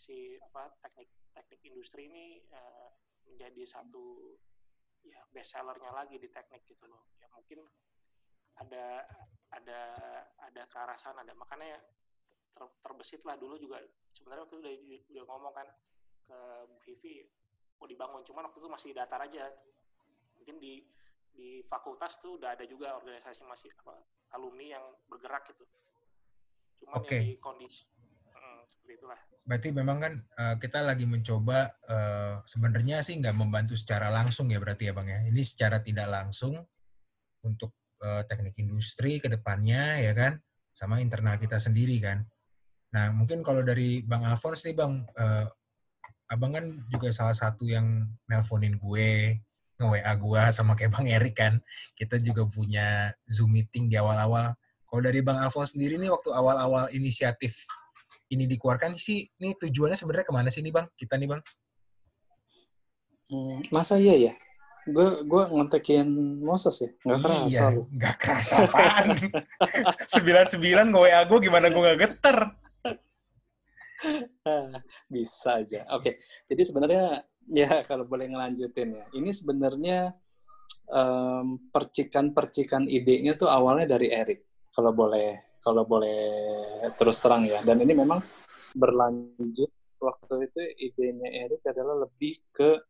Si 0.00 0.38
apa 0.38 0.70
teknik 0.80 1.10
teknik 1.34 1.60
industri 1.66 2.08
ini 2.08 2.40
uh, 2.54 2.90
menjadi 3.26 3.62
satu 3.66 4.36
ya 5.00 5.20
best 5.32 5.56
sellernya 5.56 5.90
lagi 5.90 6.20
di 6.20 6.28
teknik 6.30 6.62
gitu 6.68 6.86
loh. 6.86 7.10
Ya 7.18 7.26
mungkin 7.32 7.64
ada 8.60 9.02
ada 9.50 9.80
ada 10.38 10.62
ke 10.68 10.76
arah 10.76 10.98
sana. 11.00 11.24
Ada 11.24 11.34
makanya 11.34 11.80
ter, 12.54 12.64
terbesit 12.84 13.24
lah. 13.24 13.34
Dulu 13.34 13.56
juga 13.58 13.80
sebenarnya 14.14 14.46
waktu 14.46 14.56
itu 14.56 14.62
udah, 14.62 14.74
udah 15.10 15.24
ngomong 15.26 15.54
kan 15.56 15.68
ke 16.30 16.92
Bu 17.00 17.14
mau 17.80 17.88
dibangun 17.88 18.22
cuman 18.22 18.46
waktu 18.46 18.58
itu 18.60 18.68
masih 18.68 18.90
datar 18.92 19.24
aja 19.24 19.50
mungkin 20.36 20.60
di 20.60 20.84
di 21.30 21.64
fakultas 21.64 22.20
tuh 22.20 22.36
udah 22.36 22.52
ada 22.52 22.64
juga 22.68 22.98
organisasi 23.00 23.46
masih 23.46 23.70
apa 23.80 23.96
alumni 24.36 24.76
yang 24.76 24.84
bergerak 25.08 25.46
gitu. 25.50 25.64
Cuman 26.82 26.94
okay. 27.00 27.22
di 27.22 27.34
kondisi 27.38 27.86
hmm, 28.34 28.60
seperti 28.66 28.92
itulah. 29.00 29.20
Berarti 29.46 29.68
memang 29.72 29.98
kan 29.98 30.12
uh, 30.36 30.56
kita 30.60 30.84
lagi 30.84 31.06
mencoba 31.08 31.70
uh, 31.88 32.34
sebenarnya 32.44 33.00
sih 33.00 33.18
nggak 33.18 33.36
membantu 33.36 33.74
secara 33.74 34.12
langsung 34.12 34.50
ya 34.52 34.60
berarti 34.60 34.90
ya 34.90 34.92
bang 34.94 35.08
ya. 35.08 35.20
Ini 35.32 35.42
secara 35.42 35.80
tidak 35.80 36.08
langsung 36.10 36.60
untuk 37.46 37.72
uh, 38.04 38.22
teknik 38.28 38.58
industri 38.60 39.18
ke 39.18 39.32
depannya 39.32 40.04
ya 40.04 40.12
kan, 40.12 40.36
sama 40.76 41.00
internal 41.00 41.40
kita 41.40 41.56
sendiri 41.56 41.96
kan. 42.04 42.20
Nah 42.92 43.14
mungkin 43.14 43.40
kalau 43.40 43.62
dari 43.64 44.02
bang 44.04 44.28
Alphonse 44.28 44.66
nih 44.70 44.76
bang, 44.76 44.92
uh, 45.16 45.46
abang 46.30 46.54
kan 46.54 46.64
juga 46.86 47.10
salah 47.10 47.34
satu 47.34 47.66
yang 47.66 48.06
nelponin 48.30 48.78
gue 48.78 49.36
nge-WA 49.80 50.12
gue 50.14 50.42
sama 50.52 50.76
kayak 50.78 50.92
Bang 50.94 51.08
Erik 51.08 51.34
kan. 51.34 51.58
Kita 51.96 52.20
juga 52.20 52.46
punya 52.46 53.10
Zoom 53.26 53.56
meeting 53.56 53.90
di 53.90 53.96
awal-awal. 53.98 54.54
Kalau 54.86 55.00
dari 55.02 55.24
Bang 55.24 55.40
Alfon 55.42 55.66
sendiri 55.66 55.98
nih 55.98 56.12
waktu 56.12 56.30
awal-awal 56.30 56.92
inisiatif 56.92 57.64
ini 58.30 58.46
dikeluarkan 58.46 58.94
sih, 58.94 59.26
nih 59.42 59.58
tujuannya 59.58 59.98
sebenarnya 59.98 60.26
ke 60.28 60.34
mana 60.34 60.48
sih 60.52 60.62
nih 60.62 60.70
Bang? 60.70 60.86
Kita 60.94 61.18
nih 61.18 61.28
Bang? 61.34 61.42
Hmm, 63.30 63.58
masa 63.74 63.98
iya 63.98 64.30
ya? 64.30 64.32
Gue 64.86 65.22
gue 65.26 65.42
ngontekin 65.50 66.06
Moses 66.42 66.76
ya? 66.82 66.90
Nggak 67.06 67.20
kerasa 67.26 67.46
iya, 67.50 67.64
lu. 67.74 67.82
Nggak 67.90 68.16
kerasa 68.18 68.54
apaan. 68.66 69.06
sembilan 70.14 70.46
sembilan 70.46 70.86
nge-WA 70.94 71.20
gue 71.26 71.38
gimana 71.42 71.66
gue 71.70 71.82
nggak 71.82 72.00
geter. 72.06 72.38
Bisa 75.12 75.60
aja. 75.60 75.84
Oke, 75.92 76.00
okay. 76.00 76.14
jadi 76.48 76.62
sebenarnya 76.64 77.04
ya 77.50 77.70
kalau 77.88 78.04
boleh 78.08 78.30
ngelanjutin 78.30 78.96
ya. 78.96 79.04
Ini 79.16 79.30
sebenarnya 79.32 80.14
um, 80.88 81.60
percikan-percikan 81.70 82.88
idenya 82.88 83.36
tuh 83.36 83.50
awalnya 83.50 83.96
dari 83.96 84.08
Erik. 84.12 84.70
Kalau 84.70 84.94
boleh 84.94 85.58
kalau 85.60 85.84
boleh 85.84 86.22
terus 86.96 87.20
terang 87.20 87.44
ya. 87.44 87.60
Dan 87.60 87.84
ini 87.84 87.92
memang 87.92 88.20
berlanjut 88.72 89.70
waktu 90.00 90.48
itu 90.48 90.60
idenya 90.88 91.28
Erik 91.46 91.60
adalah 91.68 92.08
lebih 92.08 92.40
ke 92.54 92.80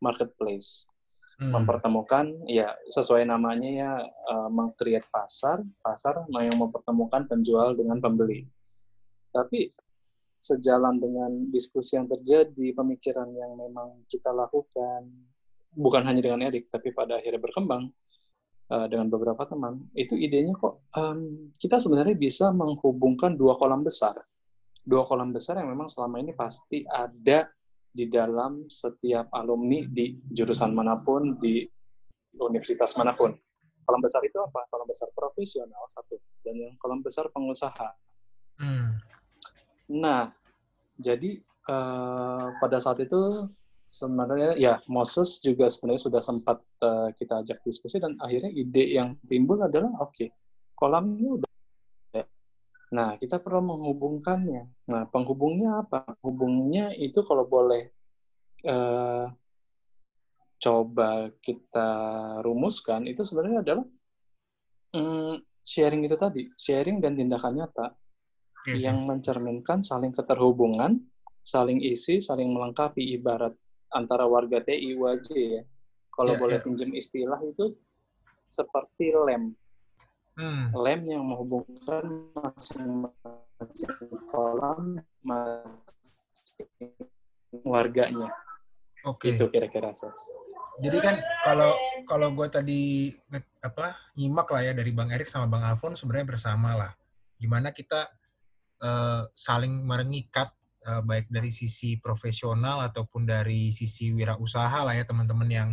marketplace. 0.00 0.88
Hmm. 1.34 1.50
Mempertemukan 1.50 2.46
ya 2.46 2.70
sesuai 2.86 3.26
namanya 3.26 3.70
ya 3.74 3.92
uh, 4.06 4.48
mengcreate 4.54 5.10
pasar, 5.10 5.66
pasar 5.82 6.22
yang 6.30 6.54
mempertemukan 6.54 7.26
penjual 7.26 7.74
dengan 7.74 7.98
pembeli. 7.98 8.46
Tapi 9.34 9.74
sejalan 10.44 11.00
dengan 11.00 11.48
diskusi 11.48 11.96
yang 11.96 12.04
terjadi, 12.04 12.76
pemikiran 12.76 13.32
yang 13.32 13.56
memang 13.56 14.04
kita 14.04 14.28
lakukan, 14.28 15.08
bukan 15.72 16.04
hanya 16.04 16.20
dengan 16.20 16.44
Erik, 16.44 16.68
tapi 16.68 16.92
pada 16.92 17.16
akhirnya 17.16 17.40
berkembang 17.40 17.88
uh, 18.68 18.86
dengan 18.92 19.08
beberapa 19.08 19.48
teman, 19.48 19.88
itu 19.96 20.12
idenya 20.20 20.52
kok 20.52 20.84
um, 21.00 21.48
kita 21.56 21.80
sebenarnya 21.80 22.12
bisa 22.12 22.52
menghubungkan 22.52 23.32
dua 23.32 23.56
kolam 23.56 23.80
besar. 23.80 24.20
Dua 24.84 25.00
kolam 25.08 25.32
besar 25.32 25.64
yang 25.64 25.72
memang 25.72 25.88
selama 25.88 26.20
ini 26.20 26.36
pasti 26.36 26.84
ada 26.84 27.48
di 27.88 28.04
dalam 28.12 28.68
setiap 28.68 29.32
alumni 29.32 29.80
di 29.88 30.12
jurusan 30.28 30.76
mana 30.76 31.00
pun, 31.00 31.40
di 31.40 31.64
universitas 32.36 32.92
mana 33.00 33.16
pun. 33.16 33.32
Kolam 33.84 34.00
besar 34.04 34.20
itu 34.28 34.36
apa? 34.36 34.68
Kolam 34.68 34.84
besar 34.84 35.08
profesional 35.16 35.88
satu, 35.88 36.20
dan 36.44 36.52
yang 36.52 36.76
kolam 36.76 37.00
besar 37.00 37.32
pengusaha. 37.32 38.03
Nah, 39.92 40.32
jadi 40.96 41.42
uh, 41.68 42.56
pada 42.62 42.78
saat 42.80 43.04
itu 43.04 43.50
sebenarnya 43.88 44.56
ya 44.56 44.74
Moses 44.88 45.38
juga 45.44 45.68
sebenarnya 45.68 46.02
sudah 46.08 46.22
sempat 46.24 46.58
uh, 46.82 47.12
kita 47.14 47.44
ajak 47.44 47.60
diskusi 47.62 48.00
dan 48.00 48.16
akhirnya 48.18 48.50
ide 48.50 48.96
yang 48.96 49.14
timbul 49.28 49.60
adalah 49.60 49.92
oke 50.02 50.14
okay, 50.16 50.28
kolamnya 50.74 51.38
udah 51.40 51.50
Nah, 52.94 53.18
kita 53.18 53.42
perlu 53.42 53.74
menghubungkannya. 53.74 54.86
Nah, 54.86 55.02
penghubungnya 55.10 55.82
apa? 55.82 56.14
Hubungnya 56.22 56.94
itu 56.94 57.26
kalau 57.26 57.42
boleh 57.42 57.90
uh, 58.70 59.26
coba 60.62 61.34
kita 61.42 61.90
rumuskan, 62.46 63.10
itu 63.10 63.26
sebenarnya 63.26 63.66
adalah 63.66 63.86
um, 64.94 65.42
sharing 65.66 66.06
itu 66.06 66.14
tadi, 66.14 66.46
sharing 66.54 67.02
dan 67.02 67.18
tindakan 67.18 67.66
nyata 67.66 67.98
yes, 68.66 68.88
yang 68.88 69.04
mencerminkan 69.04 69.84
saling 69.84 70.12
keterhubungan, 70.16 71.00
saling 71.44 71.80
isi, 71.84 72.18
saling 72.18 72.48
melengkapi 72.50 73.16
ibarat 73.16 73.52
antara 73.92 74.24
warga 74.26 74.64
TI 74.64 74.96
UAJ 74.96 75.28
ya. 75.36 75.62
Kalau 76.14 76.34
yeah, 76.34 76.40
boleh 76.40 76.58
yeah. 76.58 76.64
pinjam 76.64 76.90
istilah 76.94 77.40
itu 77.42 77.70
seperti 78.46 79.14
lem. 79.14 79.54
Hmm. 80.34 80.74
Lem 80.74 81.00
yang 81.06 81.22
menghubungkan 81.22 82.30
masing-masing 82.34 83.94
kolam 84.30 84.98
masing 85.22 86.90
warganya. 87.62 88.30
Oke. 89.06 89.30
Okay. 89.30 89.38
Itu 89.38 89.50
kira-kira 89.50 89.94
ses. 89.94 90.16
Jadi 90.82 90.98
kan 90.98 91.14
kalau 91.46 91.70
kalau 92.10 92.34
gue 92.34 92.50
tadi 92.50 92.82
apa 93.62 93.94
nyimak 94.18 94.50
lah 94.50 94.62
ya 94.66 94.72
dari 94.74 94.90
Bang 94.90 95.14
Erik 95.14 95.30
sama 95.30 95.46
Bang 95.46 95.62
Alfon 95.62 95.94
sebenarnya 95.94 96.34
bersama 96.34 96.74
lah. 96.74 96.90
Gimana 97.38 97.70
kita 97.70 98.10
uh, 98.82 99.28
saling 99.36 99.84
mengikat 99.84 100.50
uh, 100.86 101.02
baik 101.04 101.30
dari 101.30 101.54
sisi 101.54 102.00
profesional 102.00 102.82
ataupun 102.84 103.28
dari 103.28 103.70
sisi 103.70 104.10
wirausaha 104.10 104.82
lah 104.82 104.94
ya 104.96 105.04
teman-teman 105.06 105.48
yang 105.50 105.70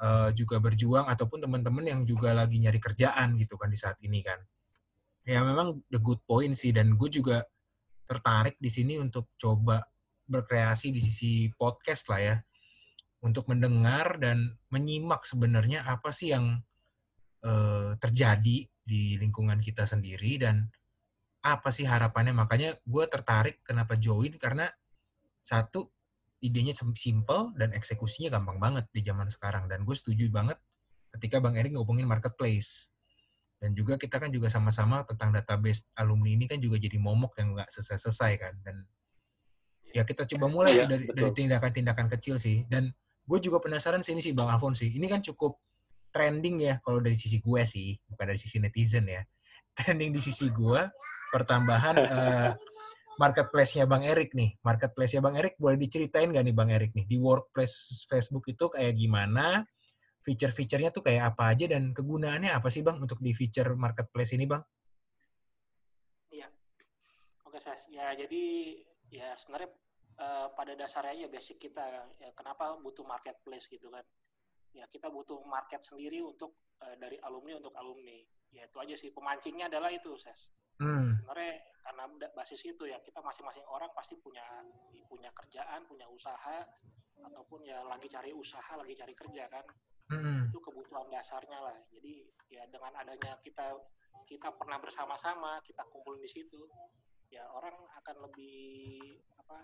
uh, 0.00 0.30
juga 0.32 0.62
berjuang 0.62 1.08
ataupun 1.10 1.44
teman-teman 1.44 1.84
yang 1.84 2.00
juga 2.08 2.32
lagi 2.32 2.62
nyari 2.62 2.80
kerjaan 2.80 3.36
gitu 3.36 3.58
kan 3.60 3.68
di 3.68 3.78
saat 3.78 3.98
ini 4.00 4.22
kan. 4.24 4.38
Ya 5.22 5.38
memang 5.42 5.82
the 5.92 6.02
good 6.02 6.18
point 6.26 6.58
sih 6.58 6.74
dan 6.74 6.98
gue 6.98 7.10
juga 7.10 7.46
tertarik 8.08 8.58
di 8.58 8.68
sini 8.68 8.98
untuk 8.98 9.30
coba 9.38 9.86
berkreasi 10.26 10.90
di 10.90 10.98
sisi 10.98 11.46
podcast 11.54 12.10
lah 12.10 12.20
ya 12.20 12.36
untuk 13.22 13.46
mendengar 13.46 14.18
dan 14.18 14.58
menyimak 14.74 15.22
sebenarnya 15.22 15.86
apa 15.86 16.10
sih 16.10 16.34
yang 16.34 16.58
terjadi 17.98 18.70
di 18.86 19.18
lingkungan 19.18 19.58
kita 19.58 19.82
sendiri 19.82 20.38
dan 20.38 20.70
apa 21.42 21.74
sih 21.74 21.84
harapannya? 21.84 22.32
Makanya 22.32 22.78
gue 22.86 23.04
tertarik 23.10 23.60
kenapa 23.66 23.98
join 23.98 24.38
karena 24.38 24.70
satu 25.42 25.90
idenya 26.42 26.74
simple 26.74 27.54
dan 27.58 27.74
eksekusinya 27.74 28.30
gampang 28.30 28.62
banget 28.62 28.86
di 28.94 29.02
zaman 29.02 29.26
sekarang. 29.26 29.66
Dan 29.66 29.82
gue 29.82 29.94
setuju 29.94 30.30
banget 30.30 30.58
ketika 31.18 31.42
bang 31.42 31.58
Erik 31.58 31.74
ngomongin 31.74 32.06
marketplace. 32.06 32.90
Dan 33.62 33.78
juga 33.78 33.94
kita 33.94 34.18
kan 34.18 34.30
juga 34.34 34.50
sama-sama 34.50 35.06
tentang 35.06 35.30
database 35.30 35.86
alumni 35.94 36.34
ini 36.34 36.50
kan 36.50 36.58
juga 36.58 36.82
jadi 36.82 36.98
momok 36.98 37.38
yang 37.38 37.54
nggak 37.54 37.70
selesai-selesai 37.70 38.32
kan. 38.38 38.54
Dan 38.62 38.82
ya 39.94 40.02
kita 40.02 40.26
coba 40.34 40.50
mulai 40.50 40.82
ya, 40.82 40.86
dari 40.90 41.06
dari 41.10 41.30
tindakan-tindakan 41.30 42.10
kecil 42.18 42.42
sih. 42.42 42.66
Dan 42.66 42.90
gue 43.22 43.38
juga 43.38 43.62
penasaran 43.62 44.02
sih 44.02 44.18
ini 44.18 44.22
sih 44.22 44.34
bang 44.34 44.50
Alfon 44.50 44.74
sih. 44.74 44.90
Ini 44.90 45.06
kan 45.06 45.22
cukup 45.22 45.62
trending 46.10 46.58
ya 46.66 46.74
kalau 46.82 46.98
dari 46.98 47.16
sisi 47.16 47.38
gue 47.38 47.62
sih 47.64 47.96
bukan 48.10 48.34
dari 48.34 48.38
sisi 48.38 48.58
netizen 48.58 49.06
ya. 49.06 49.22
Trending 49.78 50.10
di 50.10 50.20
sisi 50.20 50.50
gue 50.50 50.82
pertambahan 51.32 51.96
uh, 51.96 52.52
marketplace-nya 53.16 53.88
Bang 53.88 54.04
Erik 54.04 54.36
nih. 54.36 54.60
Marketplace-nya 54.60 55.24
Bang 55.24 55.40
Erik 55.40 55.56
boleh 55.56 55.80
diceritain 55.80 56.28
nggak 56.28 56.44
nih 56.44 56.56
Bang 56.56 56.68
Erik 56.68 56.92
nih? 56.92 57.08
Di 57.08 57.16
workplace 57.16 58.04
Facebook 58.04 58.44
itu 58.52 58.68
kayak 58.68 58.92
gimana? 58.92 59.64
Feature-featurenya 60.22 60.94
tuh 60.94 61.02
kayak 61.02 61.34
apa 61.34 61.50
aja 61.50 61.66
dan 61.66 61.90
kegunaannya 61.90 62.52
apa 62.52 62.68
sih 62.68 62.84
Bang 62.84 63.00
untuk 63.00 63.18
di 63.18 63.32
feature 63.32 63.72
marketplace 63.74 64.36
ini 64.36 64.44
Bang? 64.44 64.62
Iya. 66.30 66.46
Oke, 67.48 67.58
saya 67.58 67.80
ya 67.90 68.14
jadi 68.14 68.42
ya 69.08 69.34
sebenarnya 69.34 69.70
uh, 70.20 70.46
pada 70.54 70.78
dasarnya 70.78 71.26
ya 71.26 71.28
basic 71.32 71.58
kita 71.58 71.82
ya 72.22 72.30
kenapa 72.36 72.76
butuh 72.78 73.02
marketplace 73.02 73.66
gitu 73.66 73.90
kan. 73.90 74.04
Ya 74.72 74.88
kita 74.88 75.12
butuh 75.12 75.42
market 75.44 75.84
sendiri 75.84 76.22
untuk 76.24 76.54
uh, 76.80 76.96
dari 76.96 77.18
alumni 77.24 77.58
untuk 77.58 77.74
alumni. 77.74 78.22
Ya 78.52 78.68
itu 78.68 78.78
aja 78.78 78.94
sih 78.94 79.10
pemancingnya 79.10 79.68
adalah 79.68 79.90
itu, 79.90 80.14
Ses 80.16 80.52
Hmm. 80.82 81.14
Sebenarnya 81.22 81.54
karena 81.82 82.04
basis 82.34 82.62
itu 82.66 82.84
ya 82.86 82.98
kita 83.02 83.18
masing-masing 83.22 83.66
orang 83.66 83.90
pasti 83.94 84.18
punya 84.18 84.42
punya 85.06 85.30
kerjaan 85.34 85.82
punya 85.86 86.06
usaha 86.06 86.62
ataupun 87.22 87.62
ya 87.66 87.82
lagi 87.86 88.06
cari 88.06 88.30
usaha 88.34 88.74
lagi 88.78 88.94
cari 88.94 89.14
kerja 89.14 89.46
kan 89.50 89.66
Mm-mm. 90.10 90.50
itu 90.50 90.58
kebutuhan 90.58 91.06
dasarnya 91.10 91.58
lah 91.58 91.78
jadi 91.90 92.26
ya 92.50 92.62
dengan 92.70 92.94
adanya 92.98 93.38
kita 93.42 93.74
kita 94.26 94.50
pernah 94.54 94.78
bersama-sama 94.78 95.58
kita 95.62 95.82
kumpul 95.90 96.18
di 96.18 96.26
situ 96.26 96.70
ya 97.30 97.46
orang 97.50 97.74
akan 98.02 98.26
lebih 98.30 99.18
apa 99.38 99.58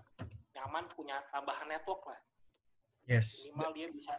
nyaman 0.54 0.84
punya 0.90 1.22
tambahan 1.30 1.70
network 1.70 2.02
lah 2.06 2.20
Yes. 3.08 3.48
minimal 3.48 3.72
dia 3.72 3.88
bisa 3.88 4.12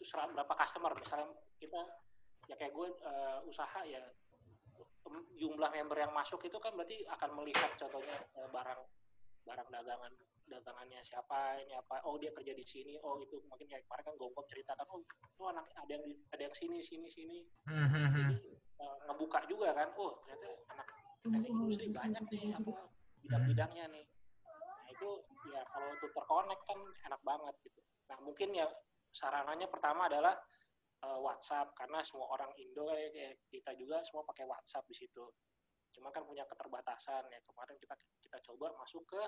itu 0.00 0.32
berapa 0.32 0.48
customer 0.56 0.96
misalnya 0.96 1.28
kita 1.60 1.76
ya 2.48 2.56
kayak 2.56 2.72
gue 2.72 2.88
eh, 2.88 3.38
usaha 3.44 3.84
ya 3.84 4.00
jumlah 5.36 5.70
member 5.70 5.98
yang 5.98 6.12
masuk 6.12 6.42
itu 6.42 6.58
kan 6.58 6.74
berarti 6.74 7.06
akan 7.06 7.30
melihat 7.38 7.70
contohnya 7.78 8.16
eh, 8.34 8.48
barang 8.50 8.80
barang 9.46 9.68
dagangan 9.70 10.12
dagangannya 10.46 11.02
siapa 11.02 11.58
ini 11.58 11.74
apa 11.74 12.02
oh 12.06 12.18
dia 12.18 12.30
kerja 12.30 12.54
di 12.54 12.62
sini 12.62 12.94
oh 13.02 13.18
itu 13.18 13.42
mungkin 13.50 13.66
kayak 13.66 13.82
kemarin 13.86 14.04
kan 14.10 14.14
gonggong 14.18 14.46
ceritakan 14.46 14.86
oh 14.90 14.98
itu 15.02 15.42
anak 15.46 15.66
ada 15.74 15.90
yang 15.90 16.02
di- 16.06 16.18
ada 16.30 16.42
yang 16.46 16.54
sini 16.54 16.78
sini 16.78 17.06
sini. 17.10 17.38
Mhm. 17.66 18.30
jadi 18.30 18.38
eh, 18.78 18.96
ngebuka 19.10 19.42
juga 19.50 19.74
kan 19.74 19.90
oh 19.98 20.18
ternyata 20.22 20.46
anak 20.70 20.86
teknik 21.22 21.50
industri 21.50 21.86
banyak 21.90 22.22
nih 22.30 22.54
apa 22.54 22.72
bidang-bidangnya 23.26 23.84
nih. 23.90 24.04
Nah 24.46 24.86
itu 24.86 25.08
ya 25.50 25.62
kalau 25.66 25.90
itu 25.90 26.06
terkonek 26.14 26.60
kan 26.62 26.78
enak 27.10 27.20
banget 27.26 27.54
gitu. 27.66 27.80
Nah 28.06 28.18
mungkin 28.22 28.48
ya 28.54 28.66
sarananya 29.10 29.66
pertama 29.66 30.06
adalah 30.06 30.34
eh, 31.06 31.18
WhatsApp 31.22 31.70
karena 31.78 32.02
semua 32.02 32.26
orang 32.34 32.50
Indo 32.58 32.90
kayak 32.90 33.46
kita 33.46 33.70
juga 33.78 34.02
semua 34.02 34.26
pakai 34.26 34.44
WhatsApp 34.44 34.86
di 34.90 34.96
situ. 34.98 35.24
Cuma 35.94 36.10
kan 36.12 36.26
punya 36.26 36.44
keterbatasan 36.44 37.30
ya 37.30 37.40
kemarin 37.46 37.76
kita 37.78 37.94
kita 38.20 38.38
coba 38.50 38.74
masuk 38.82 39.06
ke 39.06 39.22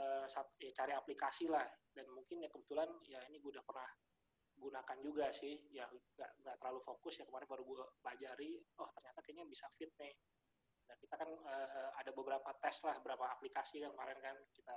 eh, 0.00 0.26
sat- 0.26 0.56
ya, 0.58 0.72
cari 0.72 0.92
aplikasi 0.96 1.46
lah. 1.46 1.64
Dan 1.92 2.08
mungkin 2.10 2.42
ya 2.42 2.48
kebetulan 2.48 2.88
ya 3.06 3.20
ini 3.28 3.38
gue 3.38 3.52
udah 3.54 3.64
pernah 3.64 3.86
gunakan 4.56 4.98
juga 5.04 5.28
sih. 5.30 5.54
Ya 5.70 5.86
nggak 5.86 6.30
nggak 6.42 6.56
terlalu 6.58 6.80
fokus 6.82 7.20
ya 7.20 7.24
kemarin 7.28 7.46
baru 7.46 7.62
gue 7.62 7.84
pelajari 8.00 8.52
oh 8.80 8.88
ternyata 8.96 9.20
kayaknya 9.20 9.44
bisa 9.46 9.68
fit 9.76 9.92
nih. 10.00 10.14
Nah 10.88 10.96
kita 10.98 11.14
kan 11.14 11.30
eh, 11.30 11.90
ada 12.00 12.10
beberapa 12.10 12.50
tes 12.58 12.76
lah 12.88 12.96
beberapa 12.98 13.28
aplikasi 13.30 13.84
kan 13.84 13.92
kemarin 13.92 14.18
kan 14.18 14.36
kita 14.50 14.76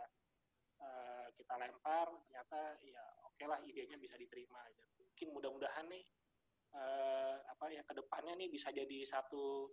kita 1.47 1.55
lempar 1.63 2.11
ternyata 2.27 2.75
ya 2.83 3.03
oke 3.23 3.43
lah 3.47 3.63
idenya 3.63 3.95
bisa 3.95 4.19
diterima 4.19 4.59
mungkin 4.99 5.31
mudah-mudahan 5.31 5.87
nih 5.87 6.03
eh, 6.75 7.35
apa 7.47 7.71
ya 7.71 7.81
ke 7.87 7.95
depannya 7.95 8.35
nih 8.35 8.51
bisa 8.51 8.67
jadi 8.75 8.99
satu 9.07 9.71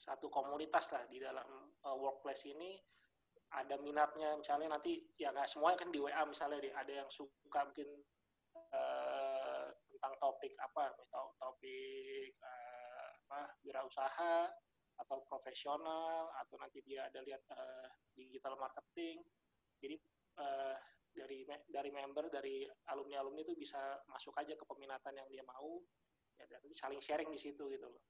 satu 0.00 0.32
komunitas 0.32 0.96
lah 0.96 1.04
di 1.04 1.20
dalam 1.20 1.44
eh, 1.76 1.96
workplace 2.00 2.48
ini. 2.48 2.80
Ada 3.50 3.76
minatnya 3.82 4.38
misalnya 4.38 4.78
nanti 4.78 4.94
ya 5.18 5.34
nggak 5.34 5.44
semuanya 5.44 5.82
kan 5.82 5.90
di 5.90 5.98
WA 5.98 6.22
misalnya 6.22 6.62
deh, 6.62 6.70
ada 6.72 6.92
yang 7.04 7.10
suka 7.10 7.66
mungkin 7.66 8.00
eh, 8.72 9.66
tentang 9.90 10.14
topik 10.16 10.54
apa 10.56 10.94
to- 10.96 11.34
topik 11.36 12.32
eh, 12.32 13.08
apa 13.26 13.40
wirausaha 13.66 14.48
atau 15.00 15.18
profesional 15.26 16.30
atau 16.38 16.54
nanti 16.62 16.78
dia 16.86 17.10
ada 17.10 17.20
lihat 17.20 17.42
eh, 17.52 17.88
digital 18.14 18.54
marketing. 18.56 19.20
Jadi 19.82 19.98
eh, 20.38 20.76
dari 21.10 21.42
dari 21.66 21.90
member 21.90 22.30
dari 22.30 22.62
alumni 22.92 23.18
alumni 23.18 23.42
itu 23.42 23.58
bisa 23.58 23.80
masuk 24.06 24.34
aja 24.38 24.54
ke 24.54 24.64
peminatan 24.64 25.18
yang 25.18 25.26
dia 25.26 25.42
mau 25.42 25.82
ya 26.38 26.44
dan 26.46 26.62
saling 26.70 27.02
sharing 27.02 27.28
di 27.28 27.40
situ 27.40 27.66
gitu 27.66 27.86
loh 27.90 28.02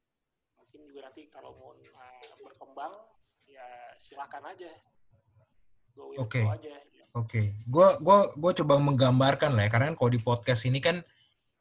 mungkin 0.61 0.85
juga 0.85 1.09
nanti 1.09 1.27
kalau 1.33 1.57
mau 1.57 1.73
eh, 1.75 1.89
berkembang 2.45 2.93
ya 3.49 3.67
silakan 3.97 4.53
aja 4.55 4.71
Oke. 6.19 6.43
ya. 6.43 6.81
Oke, 7.11 7.59
gua 7.67 7.99
gua 7.99 8.31
gua 8.39 8.53
coba 8.55 8.79
menggambarkan 8.79 9.59
lah 9.59 9.67
ya, 9.67 9.71
karena 9.71 9.87
kan 9.91 9.97
kalau 9.99 10.11
di 10.15 10.23
podcast 10.23 10.63
ini 10.63 10.79
kan 10.79 11.03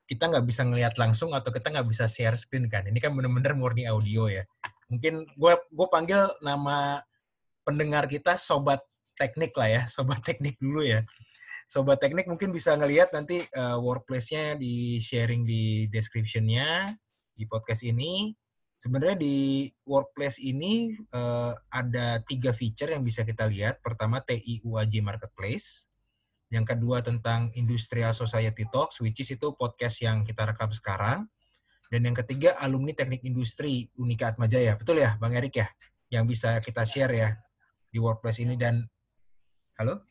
kita 0.05 0.29
nggak 0.29 0.45
bisa 0.45 0.61
ngelihat 0.61 0.93
langsung 1.01 1.33
atau 1.33 1.49
kita 1.49 1.73
nggak 1.73 1.89
bisa 1.89 2.05
share 2.05 2.37
screen 2.37 2.69
kan. 2.69 2.85
Ini 2.85 2.97
kan 3.01 3.17
bener-bener 3.17 3.57
murni 3.57 3.89
audio 3.89 4.29
ya. 4.29 4.45
Mungkin 4.93 5.25
gua 5.33 5.57
gua 5.73 5.89
panggil 5.89 6.29
nama 6.45 7.01
pendengar 7.65 8.05
kita 8.05 8.37
sobat 8.37 8.81
teknik 9.19 9.51
lah 9.59 9.67
ya, 9.67 9.81
sobat 9.93 10.23
teknik 10.23 10.55
dulu 10.57 10.87
ya. 10.87 11.03
Sobat 11.69 12.01
teknik 12.01 12.25
mungkin 12.25 12.49
bisa 12.49 12.73
ngelihat 12.73 13.13
nanti 13.13 13.45
eh, 13.45 13.77
workplace-nya 13.77 14.57
di 14.57 14.97
sharing 14.97 15.45
di 15.45 15.85
description-nya 15.91 16.95
di 17.37 17.45
podcast 17.45 17.85
ini. 17.85 18.33
Sebenarnya 18.79 19.19
di 19.19 19.67
workplace 19.85 20.41
ini 20.41 20.97
eh, 20.97 21.53
ada 21.69 22.23
tiga 22.25 22.55
feature 22.55 22.95
yang 22.95 23.05
bisa 23.05 23.21
kita 23.21 23.45
lihat. 23.45 23.83
Pertama 23.85 24.23
TIUAJ 24.23 25.05
Marketplace. 25.05 25.91
Yang 26.49 26.73
kedua 26.73 27.05
tentang 27.05 27.53
Industrial 27.53 28.09
Society 28.17 28.65
Talks, 28.73 28.97
which 29.05 29.21
is 29.21 29.29
itu 29.29 29.53
podcast 29.53 30.01
yang 30.01 30.25
kita 30.25 30.49
rekam 30.49 30.73
sekarang. 30.73 31.29
Dan 31.93 32.09
yang 32.09 32.17
ketiga 32.17 32.57
alumni 32.57 32.97
teknik 32.97 33.21
industri 33.21 33.93
Unika 33.97 34.33
Atmajaya. 34.33 34.73
Betul 34.73 35.05
ya 35.05 35.17
Bang 35.21 35.37
Erik 35.37 35.57
ya? 35.57 35.69
Yang 36.09 36.25
bisa 36.33 36.57
kita 36.65 36.81
share 36.89 37.13
ya 37.13 37.29
di 37.89 37.97
workplace 38.01 38.41
ini 38.41 38.57
dan 38.57 38.85
halo? 39.79 40.03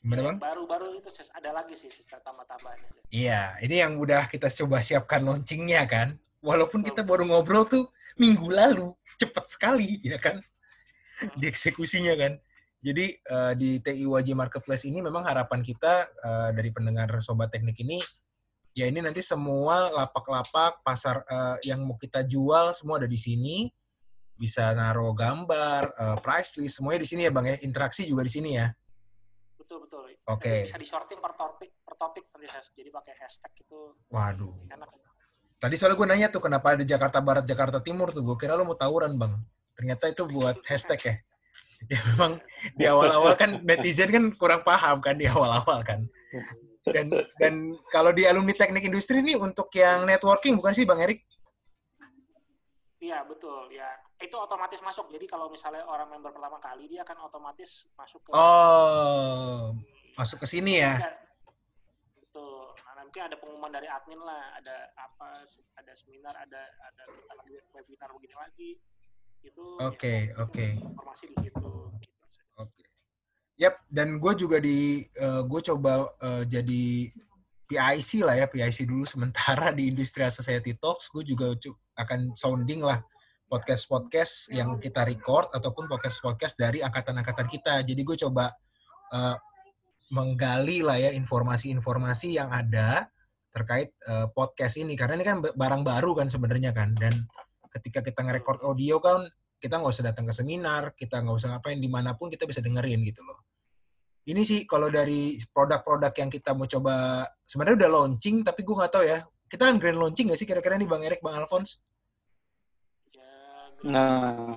Gimana 0.00 0.32
Bang? 0.32 0.36
baru-baru 0.40 0.96
itu 0.96 1.12
ada 1.36 1.52
lagi 1.52 1.76
sih 1.76 1.92
sistem 1.92 2.24
tambah-tambahannya 2.24 3.04
Iya, 3.12 3.60
ini 3.60 3.84
yang 3.84 4.00
udah 4.00 4.24
kita 4.32 4.48
coba 4.64 4.80
siapkan 4.80 5.20
launchingnya 5.20 5.84
kan. 5.84 6.16
Walaupun 6.40 6.80
kita 6.80 7.04
baru 7.04 7.28
ngobrol 7.28 7.68
tuh 7.68 7.84
minggu 8.16 8.48
lalu, 8.48 8.96
cepet 9.20 9.44
sekali 9.48 10.00
ya 10.00 10.16
kan, 10.16 10.40
di 11.36 11.44
eksekusinya 11.48 12.16
kan. 12.16 12.32
Jadi 12.84 13.16
eh, 13.16 13.52
di 13.56 13.80
TIWJ 13.80 14.36
Marketplace 14.36 14.88
ini 14.88 15.00
memang 15.04 15.24
harapan 15.24 15.60
kita 15.60 16.08
eh, 16.08 16.50
dari 16.56 16.68
pendengar 16.72 17.08
Sobat 17.20 17.52
Teknik 17.52 17.80
ini, 17.80 18.00
ya 18.76 18.88
ini 18.88 19.00
nanti 19.04 19.20
semua 19.24 19.88
lapak-lapak 19.88 20.84
pasar 20.84 21.24
eh, 21.28 21.72
yang 21.72 21.84
mau 21.84 21.96
kita 21.96 22.24
jual 22.24 22.72
semua 22.72 23.00
ada 23.00 23.08
di 23.08 23.20
sini. 23.20 23.68
Bisa 24.34 24.74
naruh 24.74 25.14
gambar, 25.14 25.94
price 26.18 26.58
list, 26.58 26.82
semuanya 26.82 27.06
di 27.06 27.08
sini 27.08 27.22
ya 27.22 27.30
Bang 27.30 27.46
ya. 27.46 27.54
Interaksi 27.62 28.02
juga 28.02 28.26
di 28.26 28.32
sini 28.34 28.58
ya. 28.58 28.66
Betul 29.64 29.78
betul 29.88 30.02
Oke. 30.28 30.52
Nanti 30.52 30.68
bisa 30.68 30.80
disorting 30.80 31.18
per 31.18 31.32
topik 31.32 31.70
per 31.80 31.94
topik 31.96 32.24
nanti 32.30 32.46
jadi 32.76 32.90
pakai 32.92 33.14
hashtag 33.18 33.52
itu 33.64 33.96
Waduh. 34.12 34.68
enak 34.68 34.88
Tadi 35.58 35.74
soalnya 35.80 35.96
gue 35.96 36.08
nanya 36.12 36.28
tuh 36.28 36.44
kenapa 36.44 36.76
ada 36.76 36.84
Jakarta 36.84 37.24
Barat, 37.24 37.48
Jakarta 37.48 37.80
Timur 37.80 38.12
tuh. 38.12 38.20
Gue 38.20 38.36
kira 38.36 38.52
lo 38.52 38.68
mau 38.68 38.76
tawuran 38.76 39.16
bang. 39.16 39.32
Ternyata 39.72 40.12
itu 40.12 40.28
buat 40.28 40.60
hashtag 40.68 41.00
ya. 41.00 41.16
Ya 41.84 42.00
memang 42.00 42.40
di 42.80 42.88
awal-awal 42.88 43.36
kan 43.36 43.60
netizen 43.60 44.08
kan 44.08 44.24
kurang 44.40 44.64
paham 44.64 45.04
kan 45.04 45.20
di 45.20 45.28
awal-awal 45.28 45.84
kan. 45.84 46.08
Dan 46.80 47.12
dan 47.36 47.76
kalau 47.92 48.08
di 48.08 48.24
alumni 48.24 48.56
teknik 48.56 48.88
industri 48.88 49.20
ini 49.20 49.36
untuk 49.36 49.68
yang 49.76 50.08
networking 50.08 50.56
bukan 50.56 50.72
sih 50.72 50.88
bang 50.88 51.04
Erik? 51.04 51.20
iya 53.04 53.20
betul 53.28 53.68
ya 53.68 53.84
itu 54.24 54.36
otomatis 54.40 54.80
masuk 54.80 55.12
jadi 55.12 55.26
kalau 55.28 55.52
misalnya 55.52 55.84
orang 55.84 56.08
member 56.08 56.32
pertama 56.32 56.56
kali 56.56 56.88
dia 56.88 57.04
akan 57.04 57.28
otomatis 57.28 57.84
masuk 57.94 58.24
ke 58.24 58.30
Oh 58.32 59.76
masuk 60.14 60.42
ke 60.42 60.46
sini 60.46 60.78
ya. 60.78 60.94
Iya, 60.96 61.12
betul 62.22 62.70
nah, 62.86 62.94
nanti 63.02 63.18
ada 63.20 63.36
pengumuman 63.36 63.70
dari 63.70 63.90
admin 63.90 64.20
lah 64.22 64.54
ada 64.56 64.94
apa 64.96 65.42
ada 65.76 65.92
seminar 65.98 66.34
ada 66.38 66.62
ada 66.62 67.02
kita 67.10 67.32
lagi 67.34 67.54
webinar 67.74 68.08
begini 68.14 68.36
lagi 68.38 68.70
itu 69.44 69.64
ya, 69.78 69.92
Oke 69.92 70.16
oke. 70.40 70.66
informasi 70.80 71.24
di 71.30 71.36
situ 71.44 71.68
gitu. 72.00 72.20
Oke. 72.56 72.82
Yap, 73.54 73.86
dan 73.86 74.18
gue 74.18 74.32
juga 74.34 74.58
di, 74.58 75.06
gue 75.46 75.60
coba 75.62 76.10
eh, 76.26 76.42
jadi 76.42 77.06
PIC 77.70 78.26
lah 78.26 78.34
ya, 78.34 78.46
PIC 78.50 78.82
dulu 78.82 79.06
sementara 79.06 79.70
di 79.70 79.94
Industrial 79.94 80.30
Society 80.30 80.74
Talks. 80.74 81.06
Gue 81.06 81.22
juga 81.22 81.54
akan 81.94 82.34
sounding 82.34 82.82
lah 82.82 82.98
podcast-podcast 83.54 84.50
yang 84.50 84.82
kita 84.82 85.06
record 85.06 85.54
ataupun 85.54 85.86
podcast-podcast 85.86 86.58
dari 86.58 86.82
angkatan-angkatan 86.82 87.46
kita. 87.46 87.86
Jadi 87.86 88.02
gue 88.02 88.16
coba 88.26 88.50
eh, 89.14 89.36
menggali 90.10 90.82
lah 90.82 90.98
ya 90.98 91.14
informasi-informasi 91.14 92.34
yang 92.34 92.50
ada 92.50 93.06
terkait 93.54 93.94
eh, 94.10 94.26
podcast 94.34 94.82
ini. 94.82 94.98
Karena 94.98 95.14
ini 95.14 95.22
kan 95.22 95.38
barang 95.38 95.82
baru 95.86 96.18
kan 96.18 96.26
sebenarnya 96.26 96.74
kan. 96.74 96.98
Dan 96.98 97.14
ketika 97.70 98.02
kita 98.02 98.26
nge-record 98.26 98.66
audio 98.66 98.98
kan 98.98 99.22
kita 99.62 99.78
nggak 99.78 99.94
usah 99.94 100.10
datang 100.10 100.26
ke 100.26 100.34
seminar, 100.34 100.90
kita 100.98 101.22
nggak 101.22 101.36
usah 101.38 101.54
ngapain 101.54 101.78
di 101.78 101.86
mana 101.86 102.18
pun 102.18 102.26
kita 102.26 102.50
bisa 102.50 102.58
dengerin 102.58 103.06
gitu 103.06 103.22
loh. 103.22 103.38
Ini 104.26 104.42
sih 104.42 104.66
kalau 104.66 104.90
dari 104.90 105.38
produk-produk 105.54 106.10
yang 106.16 106.30
kita 106.32 106.58
mau 106.58 106.66
coba 106.66 107.22
sebenarnya 107.46 107.86
udah 107.86 107.90
launching 108.02 108.42
tapi 108.42 108.66
gue 108.66 108.74
nggak 108.74 108.92
tahu 108.92 109.04
ya. 109.06 109.22
Kita 109.46 109.70
kan 109.70 109.78
grand 109.78 110.00
launching 110.02 110.26
nggak 110.26 110.40
sih 110.42 110.48
kira-kira 110.48 110.74
nih 110.74 110.90
Bang 110.90 111.06
Erik, 111.06 111.22
Bang 111.22 111.38
Alphonse? 111.38 111.78
Nah, 113.84 114.56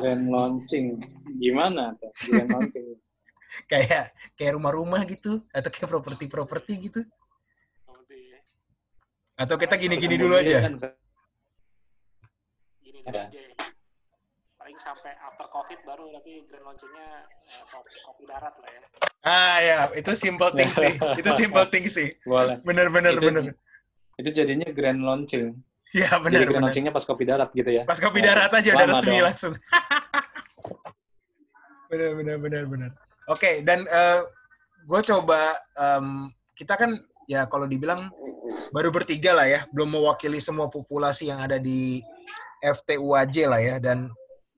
grand 0.00 0.24
launching. 0.32 0.96
Gimana 1.36 1.92
tuh? 2.00 2.08
Grand 2.32 2.48
launching? 2.56 2.96
Kayak 3.68 4.16
kayak 4.32 4.56
rumah-rumah 4.56 5.04
gitu 5.04 5.44
atau 5.52 5.68
kayak 5.68 5.90
properti-properti 5.92 6.72
gitu? 6.88 7.00
Atau 9.36 9.56
kita 9.60 9.76
gini-gini 9.76 10.16
dulu 10.16 10.36
aja? 10.40 10.64
kan 10.64 10.76
gini 12.80 13.00
dulu 13.04 13.16
aja. 13.16 13.28
Ya. 13.28 13.52
paling 14.60 14.76
sampai 14.76 15.16
after 15.16 15.48
covid 15.48 15.80
baru 15.88 16.12
nanti 16.12 16.44
grand 16.44 16.64
launchingnya 16.68 17.24
kopi, 17.72 17.90
kopi 18.04 18.22
darat 18.28 18.52
lah 18.60 18.68
ya. 18.68 18.80
Ah 19.24 19.56
ya 19.60 19.78
itu 19.96 20.12
simple 20.12 20.52
thing 20.52 20.68
sih. 20.68 20.92
Itu 21.20 21.30
simple 21.32 21.64
thing 21.72 21.84
sih. 21.88 22.12
Boleh. 22.28 22.60
Bener 22.60 22.92
bener 22.92 23.16
itu, 23.16 23.24
bener. 23.24 23.44
itu 24.20 24.28
jadinya 24.36 24.68
grand 24.68 25.00
launching 25.00 25.56
ya 25.90 26.10
bener 26.22 26.46
jadi 26.46 26.54
bener. 26.54 26.62
launchingnya 26.66 26.92
pas 26.94 27.06
kopi 27.06 27.24
darat 27.26 27.50
gitu 27.50 27.70
ya 27.70 27.82
pas 27.82 27.98
kopi 27.98 28.20
darat 28.22 28.50
aja 28.54 28.70
udah 28.74 28.88
resmi 28.94 29.16
dong. 29.18 29.26
langsung 29.26 29.52
bener 31.90 32.10
bener 32.14 32.36
bener 32.38 32.64
bener 32.70 32.90
oke 33.26 33.50
dan 33.66 33.82
uh, 33.90 34.22
gue 34.86 35.00
coba 35.10 35.58
em, 35.74 36.30
kita 36.54 36.78
kan 36.78 36.94
ya 37.26 37.46
kalau 37.46 37.66
dibilang 37.66 38.10
baru 38.74 38.90
bertiga 38.90 39.34
lah 39.34 39.46
ya 39.46 39.60
belum 39.70 39.98
mewakili 39.98 40.42
semua 40.42 40.66
populasi 40.66 41.30
yang 41.30 41.42
ada 41.42 41.58
di 41.58 42.02
FTUAJ 42.60 43.36
lah 43.46 43.60
ya 43.62 43.76
dan 43.78 44.10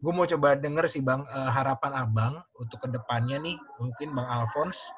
gue 0.03 0.13
mau 0.13 0.27
coba 0.27 0.59
denger 0.59 0.91
sih 0.91 0.99
bang 0.99 1.23
eh, 1.23 1.51
harapan 1.55 1.93
abang 1.95 2.35
untuk 2.59 2.83
ke 2.83 2.89
depannya 2.91 3.39
nih 3.39 3.57
mungkin 3.79 4.09
bang 4.17 4.27
Alphonse 4.27 4.91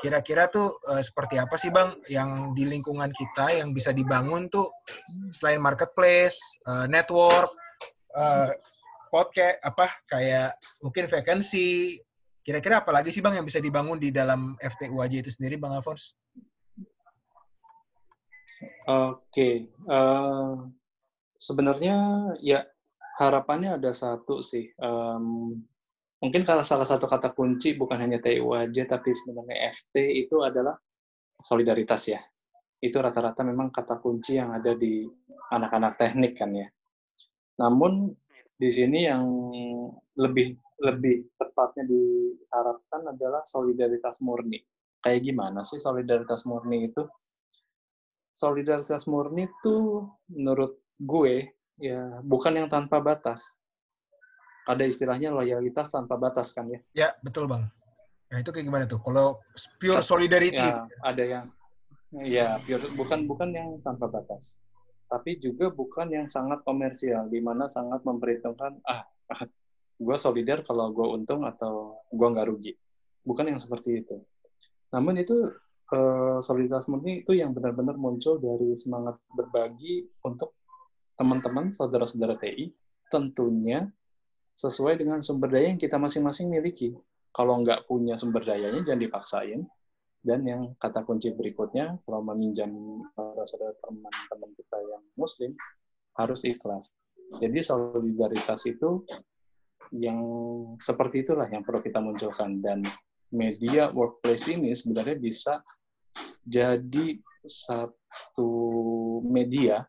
kira-kira 0.00 0.48
tuh 0.48 0.78
eh, 0.92 1.02
seperti 1.02 1.40
apa 1.40 1.56
sih 1.56 1.72
bang 1.72 1.96
yang 2.12 2.52
di 2.52 2.68
lingkungan 2.68 3.08
kita 3.12 3.52
yang 3.56 3.72
bisa 3.72 3.90
dibangun 3.90 4.48
tuh 4.52 4.68
selain 5.32 5.60
marketplace 5.60 6.38
eh, 6.68 6.86
network 6.86 7.50
eh, 8.14 8.52
podcast 9.08 9.56
apa 9.62 9.86
kayak 10.04 10.50
mungkin 10.82 11.04
vacancy 11.08 11.96
kira-kira 12.46 12.84
apa 12.84 12.94
lagi 12.94 13.10
sih 13.10 13.24
bang 13.24 13.42
yang 13.42 13.46
bisa 13.46 13.58
dibangun 13.58 13.98
di 13.98 14.14
dalam 14.14 14.54
FTUAJ 14.62 15.26
itu 15.26 15.30
sendiri 15.34 15.58
bang 15.58 15.74
Alphonse? 15.74 16.14
Oke, 18.86 19.66
eh, 19.66 20.52
sebenarnya 21.42 21.98
ya 22.38 22.62
harapannya 23.18 23.74
ada 23.82 23.90
satu 23.90 24.38
sih. 24.46 24.70
Em, 24.78 25.58
mungkin 26.26 26.42
kalau 26.42 26.66
salah 26.66 26.82
satu 26.82 27.06
kata 27.06 27.30
kunci 27.30 27.78
bukan 27.78 28.02
hanya 28.02 28.18
TU 28.18 28.50
aja, 28.50 28.82
tapi 28.90 29.14
sebenarnya 29.14 29.70
FT 29.70 29.94
itu 30.26 30.42
adalah 30.42 30.74
solidaritas 31.38 32.10
ya. 32.10 32.18
Itu 32.82 32.98
rata-rata 32.98 33.46
memang 33.46 33.70
kata 33.70 34.02
kunci 34.02 34.42
yang 34.42 34.50
ada 34.50 34.74
di 34.74 35.06
anak-anak 35.54 35.94
teknik 35.94 36.34
kan 36.34 36.50
ya. 36.50 36.66
Namun 37.62 38.10
di 38.58 38.68
sini 38.74 39.06
yang 39.06 39.22
lebih 40.18 40.58
lebih 40.82 41.30
tepatnya 41.38 41.86
diharapkan 41.86 43.14
adalah 43.14 43.46
solidaritas 43.46 44.18
murni. 44.20 44.58
Kayak 44.98 45.22
gimana 45.30 45.62
sih 45.62 45.78
solidaritas 45.78 46.42
murni 46.44 46.90
itu? 46.90 47.06
solidaritas 48.36 49.08
murni 49.08 49.48
itu 49.48 50.04
menurut 50.28 50.76
gue 51.00 51.56
ya 51.80 52.20
bukan 52.20 52.52
yang 52.60 52.68
tanpa 52.68 53.00
batas. 53.00 53.56
Ada 54.66 54.82
istilahnya 54.82 55.30
loyalitas 55.30 55.94
tanpa 55.94 56.18
batas 56.18 56.50
kan 56.50 56.66
ya. 56.66 56.80
Ya 56.92 57.08
betul 57.22 57.46
bang. 57.46 57.70
Nah 58.26 58.38
itu 58.42 58.50
kayak 58.50 58.66
gimana 58.66 58.84
tuh? 58.90 58.98
Kalau 58.98 59.38
pure 59.78 60.02
solidarity 60.02 60.58
Ya, 60.58 60.82
ada 61.06 61.22
yang 61.22 61.46
ya 62.26 62.58
pure, 62.66 62.90
bukan 62.98 63.30
bukan 63.30 63.54
yang 63.54 63.70
tanpa 63.86 64.10
batas. 64.10 64.58
Tapi 65.06 65.38
juga 65.38 65.70
bukan 65.70 66.10
yang 66.10 66.26
sangat 66.26 66.66
komersial 66.66 67.30
di 67.30 67.38
mana 67.38 67.70
sangat 67.70 68.02
memperhitungkan 68.02 68.82
ah 68.90 69.06
gue 69.96 70.16
solidar 70.18 70.60
kalau 70.66 70.92
gue 70.92 71.06
untung 71.08 71.46
atau 71.46 72.02
gue 72.10 72.26
nggak 72.26 72.46
rugi. 72.50 72.72
Bukan 73.22 73.54
yang 73.54 73.62
seperti 73.62 74.02
itu. 74.02 74.18
Namun 74.90 75.22
itu 75.22 75.46
eh, 75.94 76.38
solidaritas 76.42 76.90
murni 76.90 77.22
itu 77.22 77.38
yang 77.38 77.54
benar-benar 77.54 77.94
muncul 77.94 78.42
dari 78.42 78.74
semangat 78.74 79.22
berbagi 79.30 80.10
untuk 80.26 80.58
teman-teman 81.16 81.72
saudara-saudara 81.72 82.36
TI 82.36 82.74
tentunya 83.08 83.88
sesuai 84.56 84.96
dengan 84.96 85.20
sumber 85.20 85.52
daya 85.52 85.68
yang 85.68 85.80
kita 85.80 86.00
masing-masing 86.00 86.48
miliki. 86.48 86.96
Kalau 87.28 87.60
nggak 87.60 87.84
punya 87.84 88.16
sumber 88.16 88.40
dayanya 88.40 88.80
jangan 88.80 89.04
dipaksain. 89.04 89.60
Dan 90.26 90.42
yang 90.42 90.74
kata 90.80 91.06
kunci 91.06 91.30
berikutnya, 91.30 92.02
kalau 92.02 92.18
meminjam 92.32 92.72
saudara 93.46 93.78
teman-teman 93.78 94.50
kita 94.58 94.76
yang 94.82 95.04
muslim, 95.14 95.54
harus 96.18 96.42
ikhlas. 96.48 96.90
Jadi 97.38 97.62
solidaritas 97.62 98.66
itu 98.66 99.06
yang 99.94 100.18
seperti 100.82 101.22
itulah 101.22 101.46
yang 101.46 101.62
perlu 101.62 101.78
kita 101.78 102.02
munculkan. 102.02 102.58
Dan 102.58 102.82
media 103.30 103.92
workplace 103.94 104.50
ini 104.50 104.74
sebenarnya 104.74 105.14
bisa 105.14 105.62
jadi 106.42 107.22
satu 107.46 108.50
media 109.22 109.86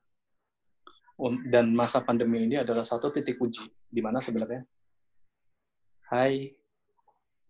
dan 1.50 1.74
masa 1.74 2.06
pandemi 2.06 2.46
ini 2.46 2.62
adalah 2.62 2.86
satu 2.86 3.10
titik 3.10 3.42
uji 3.42 3.66
di 3.88 4.02
mana 4.04 4.20
sebenarnya 4.20 4.64
hai 6.08 6.52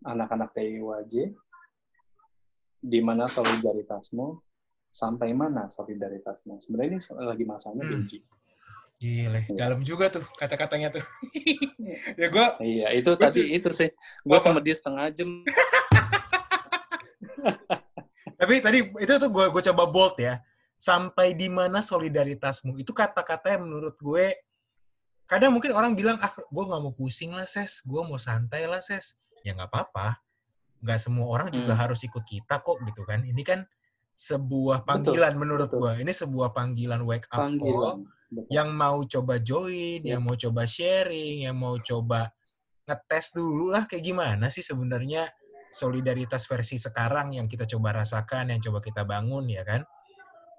anak-anak 0.02 0.54
TIWJ 0.54 1.13
di 2.78 3.00
mana 3.02 3.26
solidaritasmu 3.26 4.38
sampai 4.88 5.34
mana 5.34 5.65
solidaritasmu 5.67 6.62
sebenarnya 6.62 6.89
ini 6.93 7.00
lagi 7.26 7.45
masanya 7.45 7.84
Hmm. 7.84 7.91
diuji 7.93 8.19
Gile, 8.97 9.45
Iya. 9.45 9.69
dalam 9.69 9.86
juga 9.86 10.10
tuh 10.10 10.26
kata-katanya 10.41 10.89
tuh. 10.89 11.06
ya 12.17 12.34
gue 12.34 12.47
iya 12.65 12.89
itu 12.97 13.13
Gua 13.13 13.30
tadi 13.30 13.45
itu 13.54 13.69
sih 13.69 13.93
gue 14.26 14.34
Apa? 14.34 14.41
sama 14.41 14.58
dia 14.58 14.73
setengah 14.73 15.13
jam 15.13 15.45
tapi 18.41 18.58
tadi 18.58 18.80
itu 18.89 19.13
tuh 19.17 19.30
gue 19.30 19.45
gue 19.50 19.62
coba 19.69 19.84
bold 19.86 20.17
ya. 20.17 20.41
Sampai 20.78 21.34
di 21.34 21.50
mana 21.50 21.82
solidaritasmu? 21.82 22.78
Itu 22.78 22.93
kata-kata 22.93 23.58
yang 23.58 23.65
menurut 23.65 23.97
gue 23.97 24.26
kadang 25.27 25.51
mungkin 25.53 25.75
orang 25.75 25.93
bilang 25.93 26.17
ah 26.23 26.31
gue 26.31 26.63
nggak 26.63 26.81
mau 26.81 26.95
pusing 26.95 27.35
lah 27.35 27.45
ses, 27.45 27.83
gue 27.83 28.01
mau 28.01 28.15
santai 28.17 28.63
lah 28.65 28.79
ses. 28.79 29.19
Ya 29.43 29.53
nggak 29.53 29.69
apa-apa. 29.69 30.17
Nggak 30.81 30.99
semua 31.03 31.25
orang 31.29 31.47
juga 31.51 31.75
Hmm. 31.75 31.81
harus 31.83 31.99
ikut 32.01 32.23
kita 32.23 32.63
kok 32.63 32.79
gitu 32.87 33.03
kan. 33.03 33.21
Ini 33.21 33.41
kan 33.43 33.67
sebuah 34.17 34.81
Betul, 34.81 34.89
panggilan 35.13 35.33
menurut 35.37 35.69
betul. 35.69 35.79
gue. 35.85 35.93
Ini 36.01 36.11
sebuah 36.15 36.49
panggilan 36.55 37.01
wake 37.05 37.27
up 37.29 37.37
call 37.37 37.43
panggilan 37.53 37.95
Betul. 38.33 38.49
yang 38.49 38.69
mau 38.73 38.97
coba 39.05 39.33
join, 39.37 40.01
Ya. 40.01 40.17
yang 40.17 40.21
mau 40.25 40.33
coba 40.33 40.63
sharing, 40.65 41.45
yang 41.45 41.57
mau 41.59 41.75
coba 41.77 42.33
ngetes 42.87 43.35
dulu 43.35 43.69
lah 43.69 43.83
kayak 43.83 43.99
gimana 44.01 44.47
sih 44.47 44.63
sebenarnya 44.63 45.27
solidaritas 45.69 46.47
versi 46.47 46.79
sekarang 46.79 47.35
yang 47.35 47.45
kita 47.45 47.67
coba 47.67 48.01
rasakan, 48.01 48.55
yang 48.55 48.61
coba 48.63 48.79
kita 48.79 49.03
bangun 49.03 49.45
ya 49.51 49.61
kan. 49.67 49.83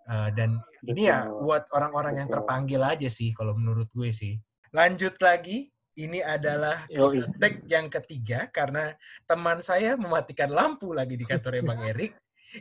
Eh, 0.08 0.28
dan 0.36 0.56
ini 0.84 1.08
ya 1.08 1.24
Betul. 1.28 1.40
buat 1.44 1.62
orang-orang 1.72 2.14
yang 2.24 2.28
Betul. 2.28 2.36
terpanggil 2.44 2.80
aja 2.84 3.08
sih 3.08 3.32
kalau 3.32 3.52
menurut 3.56 3.88
gue 3.92 4.08
sih. 4.12 4.36
Lanjut 4.72 5.14
lagi, 5.20 5.72
ini 5.98 6.22
adalah 6.22 6.86
kita 6.86 7.26
tag 7.42 7.54
yang 7.66 7.86
ketiga 7.90 8.46
karena 8.54 8.94
teman 9.26 9.58
saya 9.58 9.98
mematikan 9.98 10.52
lampu 10.52 10.94
lagi 10.94 11.18
di 11.18 11.26
kantornya 11.26 11.64
Bang 11.66 11.82
Erik. 11.90 12.14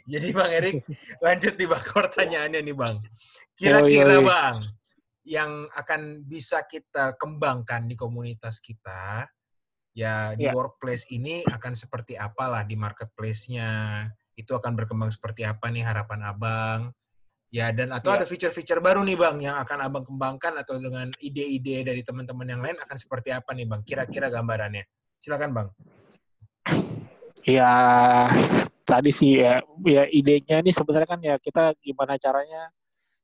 Jadi 0.03 0.27
Bang 0.35 0.51
Erik 0.51 0.83
lanjut 1.23 1.53
di 1.55 1.65
bang 1.69 1.85
pertanyaannya 1.85 2.59
nih 2.65 2.75
Bang. 2.75 2.97
Kira-kira. 3.55 4.19
Bang 4.19 4.57
yang 5.27 5.67
akan 5.75 6.23
bisa 6.23 6.63
kita 6.63 7.19
kembangkan 7.19 7.83
di 7.83 7.99
komunitas 7.99 8.63
kita 8.63 9.27
ya 9.91 10.31
di 10.39 10.47
Ya. 10.47 10.55
workplace 10.55 11.03
ini 11.11 11.43
akan 11.43 11.75
seperti 11.75 12.15
apalah 12.15 12.63
di 12.63 12.79
marketplace-nya 12.79 13.69
itu 14.39 14.55
akan 14.55 14.77
berkembang 14.77 15.11
seperti 15.11 15.43
apa 15.43 15.67
nih 15.67 15.83
harapan 15.83 16.21
abang 16.31 16.81
ya 17.57 17.73
dan 17.73 17.89
atau 17.89 18.13
Ya. 18.13 18.21
ada 18.21 18.25
feature-feature 18.29 18.77
baru 18.77 19.01
nih 19.01 19.17
bang 19.17 19.37
yang 19.49 19.57
akan 19.65 19.77
abang 19.89 20.05
kembangkan 20.05 20.53
atau 20.61 20.77
dengan 20.77 21.09
ide-ide 21.17 21.81
dari 21.81 22.05
teman-teman 22.05 22.45
yang 22.45 22.61
lain 22.61 22.77
akan 22.77 22.97
seperti 23.01 23.33
apa 23.33 23.57
nih 23.57 23.65
bang 23.65 23.81
kira-kira 23.81 24.29
gambarannya 24.29 24.85
silakan 25.17 25.51
bang 25.57 25.67
Ya 27.47 27.71
tadi 28.83 29.07
sih 29.15 29.39
ya, 29.39 29.63
ya 29.87 30.03
idenya 30.11 30.59
nih 30.59 30.75
sebenarnya 30.75 31.07
kan 31.07 31.19
ya 31.23 31.35
kita 31.39 31.71
gimana 31.79 32.19
caranya 32.19 32.67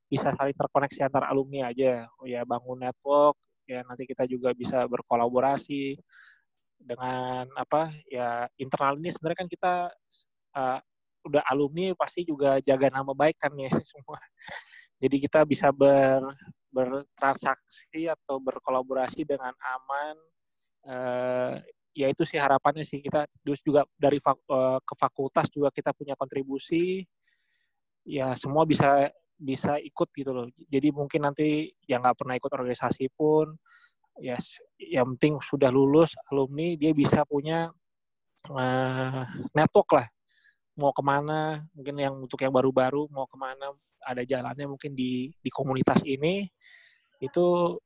bisa 0.07 0.31
saling 0.31 0.55
terkoneksi 0.55 1.11
antar 1.11 1.27
alumni 1.27 1.67
aja. 1.67 2.07
Oh 2.15 2.23
ya 2.23 2.47
bangun 2.47 2.87
network, 2.87 3.35
ya 3.67 3.83
nanti 3.83 4.07
kita 4.07 4.23
juga 4.23 4.55
bisa 4.55 4.87
berkolaborasi 4.87 5.99
dengan 6.79 7.51
apa 7.51 7.91
ya 8.07 8.47
internal 8.55 8.95
ini 8.95 9.11
sebenarnya 9.11 9.39
kan 9.43 9.49
kita 9.51 9.73
uh, 10.55 10.79
udah 11.23 11.41
alumni 11.47 11.95
pasti 11.95 12.27
juga 12.27 12.59
jaga 12.59 12.87
nama 12.91 13.11
baik 13.15 13.39
kan 13.39 13.51
ya 13.55 13.69
semua. 13.91 14.19
Jadi 14.99 15.15
kita 15.19 15.43
bisa 15.43 15.71
ber 15.71 16.23
bertransaksi 16.73 18.09
atau 18.09 18.41
berkolaborasi 18.41 19.21
dengan 19.29 19.53
aman 19.61 20.15
eh, 20.89 21.53
ya 21.93 22.09
itu 22.09 22.25
sih 22.25 22.41
harapannya 22.41 22.81
sih 22.83 22.99
kita. 23.03 23.29
Terus 23.45 23.61
juga 23.61 23.85
dari 23.95 24.17
fak- 24.17 24.43
eh, 24.47 24.79
ke 24.83 24.93
fakultas 24.97 25.47
juga 25.53 25.69
kita 25.69 25.93
punya 25.93 26.17
kontribusi. 26.17 27.05
Ya 28.03 28.35
semua 28.35 28.67
bisa 28.67 29.11
bisa 29.39 29.79
ikut 29.79 30.09
gitu 30.15 30.31
loh. 30.31 30.47
Jadi 30.71 30.91
mungkin 30.91 31.23
nanti 31.27 31.71
yang 31.87 32.03
nggak 32.03 32.17
pernah 32.19 32.35
ikut 32.39 32.51
organisasi 32.51 33.11
pun 33.15 33.55
ya 34.21 34.37
s- 34.37 34.61
yang 34.77 35.17
penting 35.17 35.41
sudah 35.41 35.73
lulus 35.73 36.13
alumni 36.29 36.77
dia 36.77 36.93
bisa 36.93 37.25
punya 37.25 37.69
eh, 38.49 39.23
network 39.55 39.89
lah 39.99 40.07
mau 40.77 40.91
ke 40.91 41.03
mana 41.05 41.61
mungkin 41.77 41.95
yang 42.01 42.15
untuk 42.17 42.41
yang 42.41 42.53
baru-baru 42.53 43.05
mau 43.13 43.29
ke 43.29 43.37
mana 43.37 43.73
ada 44.03 44.25
jalannya 44.25 44.65
mungkin 44.67 44.97
di 44.97 45.29
di 45.37 45.49
komunitas 45.53 46.01
ini 46.03 46.43
itu 47.21 47.77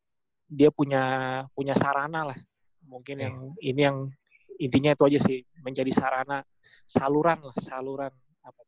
dia 0.47 0.71
punya 0.71 1.04
punya 1.52 1.76
sarana 1.76 2.32
lah 2.32 2.39
mungkin 2.88 3.19
yang 3.19 3.36
ini 3.60 3.82
yang 3.84 3.97
intinya 4.58 4.95
itu 4.95 5.04
aja 5.04 5.19
sih 5.19 5.43
menjadi 5.60 5.91
sarana 5.91 6.41
saluran 6.88 7.43
lah 7.43 7.56
saluran 7.60 8.13
apa 8.41 8.62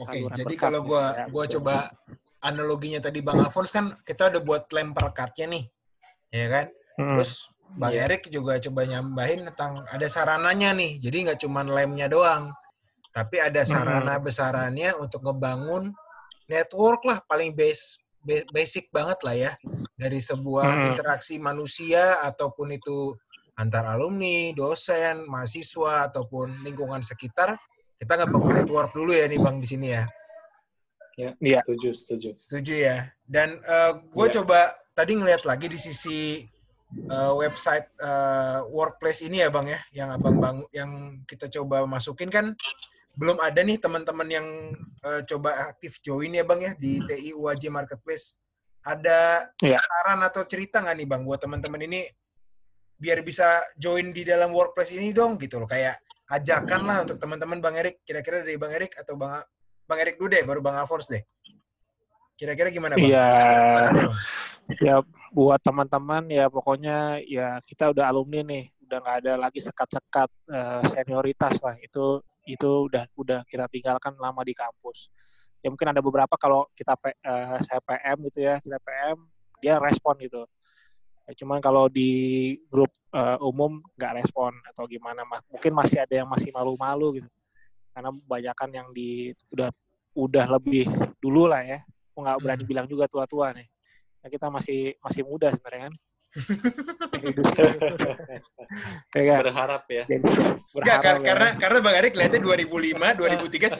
Oke, 0.00 0.16
saluran 0.16 0.36
jadi 0.40 0.54
berkat 0.56 0.64
kalau 0.64 0.80
gua 0.80 1.04
ya. 1.12 1.24
gua 1.28 1.44
coba 1.44 1.74
analoginya 2.40 3.00
tadi 3.04 3.20
Bang 3.20 3.38
Alfons 3.40 3.70
kan 3.70 4.00
kita 4.02 4.32
udah 4.32 4.40
buat 4.40 4.64
lempar 4.72 5.12
kartnya 5.12 5.46
nih. 5.52 5.64
Ya 6.32 6.46
kan? 6.48 6.66
Hmm. 6.96 7.16
Terus 7.20 7.32
Bang 7.70 7.94
Iya. 7.94 8.10
Erik 8.10 8.26
juga 8.32 8.58
coba 8.58 8.82
nyambahin 8.82 9.46
tentang 9.52 9.86
ada 9.86 10.06
sarananya 10.10 10.74
nih. 10.74 10.98
Jadi 10.98 11.16
nggak 11.28 11.40
cuma 11.44 11.62
lemnya 11.62 12.10
doang. 12.10 12.50
Tapi 13.10 13.42
ada 13.42 13.66
sarana 13.66 14.22
besarannya 14.22 14.94
untuk 14.94 15.26
ngebangun 15.26 15.90
network 16.46 17.02
lah 17.02 17.18
paling 17.26 17.50
base 17.50 17.98
ba- 18.22 18.46
basic 18.50 18.86
banget 18.90 19.18
lah 19.26 19.34
ya 19.34 19.52
dari 19.98 20.22
sebuah 20.22 20.66
Hmm. 20.66 20.86
interaksi 20.94 21.34
manusia 21.36 22.22
ataupun 22.22 22.70
itu 22.74 23.18
antar 23.58 23.84
alumni, 23.92 24.54
dosen, 24.54 25.26
mahasiswa 25.26 26.06
ataupun 26.08 26.62
lingkungan 26.64 27.02
sekitar. 27.02 27.58
Kita 28.00 28.16
ngebangun 28.16 28.64
network 28.64 28.94
dulu 28.96 29.12
ya 29.12 29.28
nih 29.28 29.36
Bang 29.36 29.60
di 29.60 29.68
sini 29.68 29.92
ya. 29.92 30.04
Ya, 31.18 31.36
Iya. 31.36 31.60
setuju, 31.66 31.90
setuju. 31.92 32.30
Setuju 32.40 32.74
ya. 32.80 32.96
Dan 33.28 33.60
gue 34.08 34.26
Iya. 34.30 34.34
coba 34.40 34.72
tadi 34.96 35.18
ngeliat 35.18 35.44
lagi 35.44 35.66
di 35.68 35.76
sisi 35.76 36.46
eh, 36.90 37.32
website 37.38 37.86
eh, 38.02 38.66
workplace 38.66 39.22
ini 39.22 39.38
ya 39.38 39.46
bang 39.46 39.70
ya, 39.70 39.80
yang 39.94 40.10
abang 40.10 40.42
bang, 40.42 40.56
yang 40.74 40.90
kita 41.22 41.46
coba 41.46 41.86
masukin 41.86 42.26
kan 42.26 42.50
belum 43.18 43.38
ada 43.42 43.60
nih 43.60 43.78
teman-teman 43.82 44.28
yang 44.30 44.46
eh, 45.00 45.22
coba 45.26 45.70
aktif 45.72 45.98
join 46.04 46.34
ya 46.34 46.44
bang 46.44 46.60
ya 46.60 46.72
di 46.76 47.00
TI 47.04 47.30
UAJ 47.34 47.72
Marketplace. 47.72 48.38
Ada 48.80 49.50
Iya. 49.60 49.76
saran 49.76 50.24
atau 50.24 50.42
cerita 50.48 50.80
nggak 50.80 50.96
nih 50.96 51.08
bang 51.08 51.22
buat 51.24 51.40
teman-teman 51.40 51.84
ini 51.84 52.08
biar 53.00 53.20
bisa 53.24 53.64
join 53.76 54.12
di 54.12 54.24
dalam 54.24 54.52
workplace 54.52 54.92
ini 54.92 55.12
dong 55.12 55.40
gitu 55.40 55.60
loh 55.60 55.68
kayak 55.68 56.00
ajakan 56.32 56.84
lah 56.84 56.96
untuk 57.04 57.16
teman-teman 57.16 57.60
bang 57.60 57.76
Erik 57.80 57.96
kira-kira 58.04 58.44
dari 58.44 58.60
bang 58.60 58.72
Erik 58.76 58.92
atau 59.00 59.16
bang 59.16 59.40
bang 59.88 59.98
Erik 60.04 60.16
dulu 60.20 60.28
deh 60.32 60.44
baru 60.44 60.60
bang 60.60 60.76
Alfons 60.80 61.08
deh 61.08 61.24
kira-kira 62.40 62.72
gimana 62.72 62.96
bang? 62.96 63.04
Iya, 63.04 63.28
ya 64.80 64.96
buat 65.36 65.60
teman-teman 65.60 66.24
ya 66.32 66.48
pokoknya 66.48 67.20
ya 67.28 67.60
kita 67.60 67.92
udah 67.92 68.08
alumni 68.08 68.40
nih, 68.40 68.64
udah 68.88 68.96
nggak 68.96 69.16
ada 69.20 69.32
lagi 69.36 69.60
sekat-sekat 69.60 70.30
eh, 70.48 70.80
senioritas 70.88 71.60
lah. 71.60 71.76
Itu 71.84 72.24
itu 72.46 72.88
udah 72.88 73.04
udah 73.16 73.40
kita 73.44 73.68
tinggalkan 73.68 74.16
lama 74.16 74.40
di 74.44 74.56
kampus. 74.56 75.10
Ya 75.60 75.68
mungkin 75.68 75.92
ada 75.92 76.00
beberapa 76.00 76.34
kalau 76.40 76.64
kita 76.72 76.96
eh, 77.04 77.58
saya 77.64 77.80
PM 77.84 78.16
gitu 78.32 78.40
ya, 78.44 78.56
kita 78.60 78.80
PM 78.80 79.18
dia 79.60 79.76
respon 79.76 80.16
gitu. 80.24 80.48
Ya, 81.28 81.36
cuman 81.36 81.60
kalau 81.60 81.86
di 81.92 82.56
grup 82.72 82.90
eh, 83.12 83.38
umum 83.44 83.84
nggak 83.96 84.24
respon 84.24 84.56
atau 84.72 84.88
gimana, 84.88 85.22
mungkin 85.52 85.72
masih 85.76 86.00
ada 86.00 86.14
yang 86.24 86.28
masih 86.28 86.48
malu-malu 86.50 87.20
gitu. 87.20 87.28
Karena 87.92 88.08
kebanyakan 88.14 88.70
yang 88.72 88.88
di 88.94 89.34
udah 89.52 89.68
udah 90.16 90.44
lebih 90.58 90.88
dulu 91.22 91.46
lah 91.46 91.62
ya, 91.62 91.78
Aku 92.10 92.26
nggak 92.26 92.38
berani 92.42 92.62
Hmm. 92.66 92.70
bilang 92.70 92.86
juga 92.90 93.06
tua-tua 93.06 93.54
nih. 93.54 93.68
Nah, 94.20 94.28
kita 94.28 94.46
masih 94.52 94.92
masih 95.00 95.22
muda 95.24 95.48
sebenarnya 95.54 95.88
kan. 95.88 95.94
Kayak? 99.10 99.38
Berharap 99.44 99.82
ya. 99.90 100.04
Jadi, 100.06 100.22
Enggak, 100.22 100.62
berharap 100.72 101.02
kar- 101.02 101.18
ya. 101.18 101.26
karena 101.26 101.48
karena 101.58 101.78
Bang 101.82 101.96
Erik 101.98 102.14
lihatnya 102.14 102.40
2005, 102.40 103.18
2003, 103.18 103.76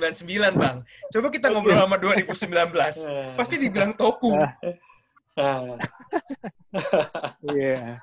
99, 0.51 0.59
Bang. 0.59 0.77
Coba 1.09 1.27
kita 1.31 1.47
ngobrol 1.51 1.79
sama 1.79 1.97
2019. 1.97 3.39
Pasti 3.39 3.55
dibilang 3.57 3.93
toku. 3.95 4.35
Ah, 5.39 5.79
Iya. 7.47 8.03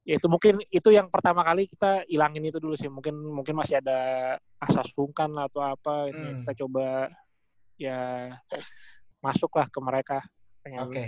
Ya, 0.00 0.16
itu 0.16 0.26
mungkin 0.26 0.60
itu 0.68 0.88
yang 0.90 1.06
pertama 1.06 1.44
kali 1.44 1.68
kita 1.68 2.02
hilangin 2.04 2.42
itu 2.42 2.58
dulu 2.58 2.74
sih. 2.74 2.88
Mungkin 2.88 3.14
mungkin 3.14 3.54
masih 3.54 3.78
ada 3.78 3.98
asas 4.58 4.88
sungkan 4.90 5.30
lah 5.30 5.46
atau 5.46 5.60
apa. 5.62 6.08
Itu 6.08 6.18
Hmm. 6.18 6.36
Kita 6.42 6.52
coba 6.64 7.08
ya 7.76 8.28
masuklah 9.20 9.68
ke 9.68 9.78
mereka. 9.78 10.18
Pengen, 10.60 10.80
Oke. 10.84 11.04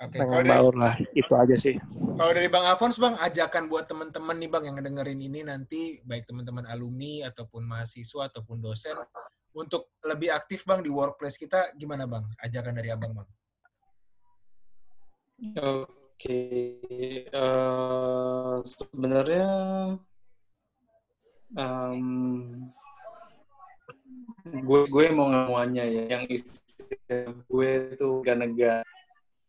Oke, 0.00 0.16
pengen 0.16 0.48
baur 0.48 0.74
lah. 0.80 0.96
Itu 1.12 1.36
aja 1.36 1.52
sih. 1.60 1.76
kalau 2.16 2.32
dari 2.32 2.48
Bang 2.48 2.64
Alfons, 2.64 2.96
Bang, 2.96 3.20
ajakan 3.20 3.68
buat 3.68 3.84
teman-teman 3.84 4.32
nih, 4.40 4.48
Bang, 4.48 4.64
yang 4.64 4.80
ngedengerin 4.80 5.20
ini 5.20 5.44
nanti, 5.44 6.00
baik 6.08 6.24
teman-teman 6.24 6.64
alumni, 6.72 7.28
ataupun 7.28 7.68
mahasiswa, 7.68 8.32
ataupun 8.32 8.64
dosen, 8.64 8.96
untuk 9.52 9.92
lebih 10.00 10.32
aktif, 10.32 10.64
Bang, 10.64 10.80
di 10.80 10.88
workplace 10.88 11.36
kita, 11.36 11.76
gimana, 11.76 12.08
Bang? 12.08 12.24
Ajakan 12.40 12.80
dari 12.80 12.88
Abang, 12.88 13.12
Bang. 13.12 13.28
Oke, 15.60 16.40
eh, 17.28 18.56
sebenarnya 18.64 19.48
em, 21.56 22.04
gue 24.44 24.80
gue 24.88 25.04
mau 25.12 25.32
ngamuannya 25.32 25.84
ya, 25.88 26.04
yang 26.16 26.24
istilah 26.28 27.32
gue 27.48 27.70
itu 27.96 28.06
warga 28.20 28.34
negara 28.36 28.99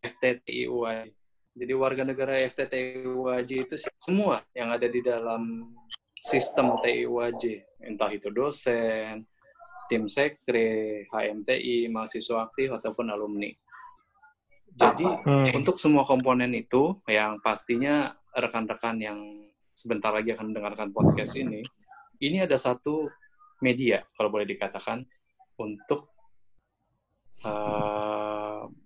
FTTIUAJ. 0.02 1.10
Jadi 1.52 1.74
warga 1.76 2.04
negara 2.08 2.40
FTTIUAJ 2.48 3.50
itu 3.70 3.76
sih 3.78 3.92
semua 4.00 4.42
yang 4.56 4.72
ada 4.74 4.88
di 4.88 5.04
dalam 5.04 5.74
sistem 6.22 6.78
TIUAJ, 6.80 7.44
entah 7.86 8.10
itu 8.14 8.30
dosen, 8.30 9.26
tim 9.92 10.08
sekre, 10.08 11.06
HMTI, 11.12 11.92
mahasiswa 11.92 12.48
aktif 12.48 12.72
ataupun 12.72 13.12
alumni. 13.12 13.52
Jadi 14.72 15.04
Hmm. 15.04 15.52
untuk 15.52 15.76
semua 15.76 16.08
komponen 16.08 16.56
itu 16.56 16.96
yang 17.12 17.44
pastinya 17.44 18.16
rekan-rekan 18.32 18.96
yang 19.04 19.20
sebentar 19.76 20.16
lagi 20.16 20.32
akan 20.32 20.56
mendengarkan 20.56 20.96
podcast 20.96 21.36
ini, 21.36 21.60
ini 22.24 22.40
ada 22.40 22.56
satu 22.56 23.12
media 23.60 24.08
kalau 24.16 24.32
boleh 24.32 24.48
dikatakan 24.48 25.04
untuk 25.60 26.08
uh, 27.44 28.31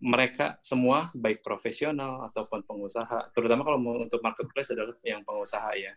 mereka 0.01 0.55
semua 0.61 1.09
baik 1.15 1.41
profesional 1.41 2.25
ataupun 2.29 2.61
pengusaha, 2.65 3.29
terutama 3.33 3.65
kalau 3.65 3.79
untuk 4.01 4.21
marketplace 4.21 4.71
adalah 4.75 4.95
yang 5.01 5.21
pengusaha 5.25 5.71
ya. 5.77 5.93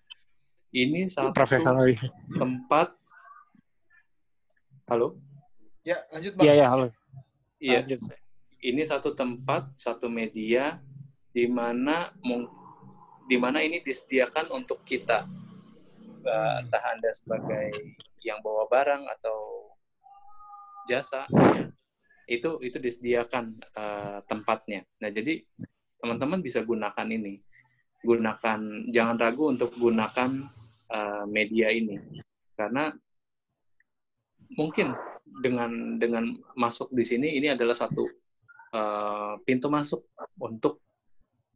Ini 0.68 1.08
satu 1.08 1.32
Profesional. 1.32 1.88
tempat. 2.36 2.92
Halo, 4.88 5.16
Ya, 5.84 6.04
lanjut, 6.12 6.36
Bang. 6.36 6.44
Iya, 6.44 6.52
iya, 6.52 6.66
halo. 6.68 6.86
iya. 7.60 7.80
Lanjut. 7.80 8.12
ini 8.58 8.82
satu 8.84 9.14
tempat, 9.14 9.72
satu 9.78 10.10
media 10.10 10.82
di 11.32 11.46
mana 11.48 12.12
di 13.24 13.36
mana 13.40 13.62
ini 13.64 13.80
disediakan 13.80 14.50
untuk 14.52 14.82
kita, 14.84 15.24
Eh, 16.18 16.54
entah 16.60 16.82
anda 16.92 17.08
sebagai 17.14 17.72
yang 18.20 18.42
bawa 18.44 18.66
barang 18.68 19.06
atau 19.16 19.70
jasa, 20.84 21.24
ya, 21.30 21.67
itu 22.28 22.60
itu 22.60 22.76
disediakan 22.76 23.56
eh, 23.56 24.18
tempatnya. 24.28 24.84
Nah 25.00 25.10
jadi 25.10 25.40
teman-teman 25.98 26.44
bisa 26.44 26.60
gunakan 26.62 27.08
ini, 27.08 27.40
gunakan 28.04 28.60
jangan 28.92 29.16
ragu 29.16 29.48
untuk 29.50 29.72
gunakan 29.80 30.30
eh, 30.92 31.24
media 31.26 31.72
ini 31.72 31.96
karena 32.54 32.90
mungkin 34.56 34.90
dengan 35.40 36.00
dengan 36.00 36.24
masuk 36.56 36.90
di 36.90 37.04
sini 37.04 37.36
ini 37.36 37.52
adalah 37.52 37.76
satu 37.76 38.04
eh, 38.76 39.34
pintu 39.44 39.72
masuk 39.72 40.04
untuk 40.40 40.84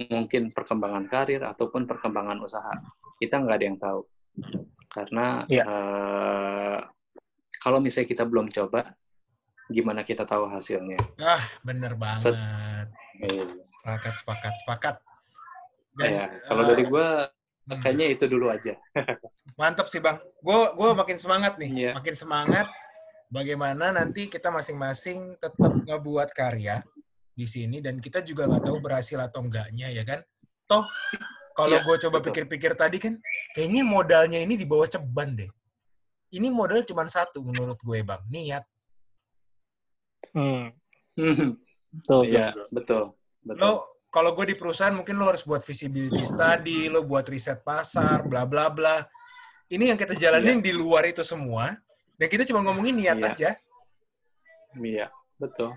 mungkin 0.08 0.50
perkembangan 0.50 1.06
karir 1.06 1.42
ataupun 1.44 1.86
perkembangan 1.86 2.42
usaha. 2.42 2.72
Kita 3.20 3.38
nggak 3.38 3.56
ada 3.60 3.66
yang 3.66 3.78
tahu. 3.78 4.00
Karena 4.92 5.46
Iya. 5.46 5.64
eh, 5.64 6.78
kalau 7.62 7.78
misalnya 7.78 8.08
kita 8.10 8.24
belum 8.26 8.50
coba, 8.50 8.90
gimana 9.70 10.02
kita 10.02 10.26
tahu 10.26 10.50
hasilnya? 10.50 10.98
Ah, 11.20 11.42
bener 11.62 11.94
banget. 11.94 12.34
Iya. 13.22 13.44
Sepakat, 13.82 14.14
sepakat, 14.18 14.54
sepakat. 14.62 14.96
Ya, 16.00 16.32
kalau 16.48 16.62
eh, 16.64 16.68
dari 16.72 16.84
gue, 16.88 17.06
hmm. 17.68 17.80
kayaknya 17.84 18.06
itu 18.10 18.24
dulu 18.26 18.48
aja. 18.48 18.74
Mantap 19.60 19.86
sih 19.92 20.00
bang. 20.00 20.16
Gue 20.40 20.72
gua 20.72 20.96
makin 20.96 21.20
semangat 21.20 21.60
nih. 21.60 21.70
Iya. 21.70 21.90
Makin 21.98 22.14
semangat. 22.16 22.66
Bagaimana 23.32 23.92
nanti 23.92 24.28
kita 24.28 24.52
masing-masing 24.52 25.40
tetap 25.40 25.72
ngebuat 25.88 26.36
karya 26.36 26.84
di 27.32 27.48
sini 27.48 27.80
dan 27.80 27.96
kita 27.96 28.20
juga 28.20 28.44
nggak 28.44 28.64
tahu 28.68 28.78
berhasil 28.80 29.16
atau 29.20 29.40
enggaknya 29.44 29.88
ya 29.88 30.04
kan. 30.04 30.20
Toh 30.68 30.84
kalau 31.52 31.76
Iya, 31.76 31.84
gue 31.84 31.96
coba 32.08 32.18
pikir-pikir 32.24 32.72
tadi 32.76 32.96
kan, 32.96 33.14
kayaknya 33.52 33.84
modalnya 33.84 34.40
ini 34.40 34.56
di 34.56 34.64
bawah 34.64 34.88
ceban 34.88 35.36
deh. 35.36 35.50
Ini 36.32 36.48
modal 36.48 36.80
cuma 36.88 37.04
satu 37.04 37.44
menurut 37.44 37.76
gue 37.76 38.00
bang, 38.00 38.22
niat. 38.32 38.64
Hmm. 40.32 40.72
Betul, 41.92 42.20
Iya, 42.26 42.56
betul. 42.56 42.66
betul. 42.72 43.02
Betul. 43.42 43.60
Lo 43.60 43.72
kalau 44.08 44.32
gue 44.32 44.52
di 44.52 44.56
perusahaan 44.56 44.92
mungkin 44.92 45.16
lo 45.16 45.28
harus 45.28 45.44
buat 45.44 45.60
visibility 45.60 46.24
study, 46.24 46.88
lo 46.88 47.04
buat 47.04 47.24
riset 47.28 47.60
pasar, 47.60 48.24
bla 48.24 48.44
bla 48.44 48.68
bla. 48.68 49.04
Ini 49.68 49.92
yang 49.92 49.98
kita 50.00 50.12
jalanin 50.16 50.60
di 50.60 50.72
luar 50.72 51.08
itu 51.08 51.24
semua, 51.24 51.72
dan 52.16 52.28
kita 52.28 52.44
cuma 52.44 52.60
ngomongin 52.60 52.92
niat 52.92 53.16
Iya. 53.16 53.28
aja. 53.32 53.50
Iya, 54.76 55.06
betul. 55.36 55.72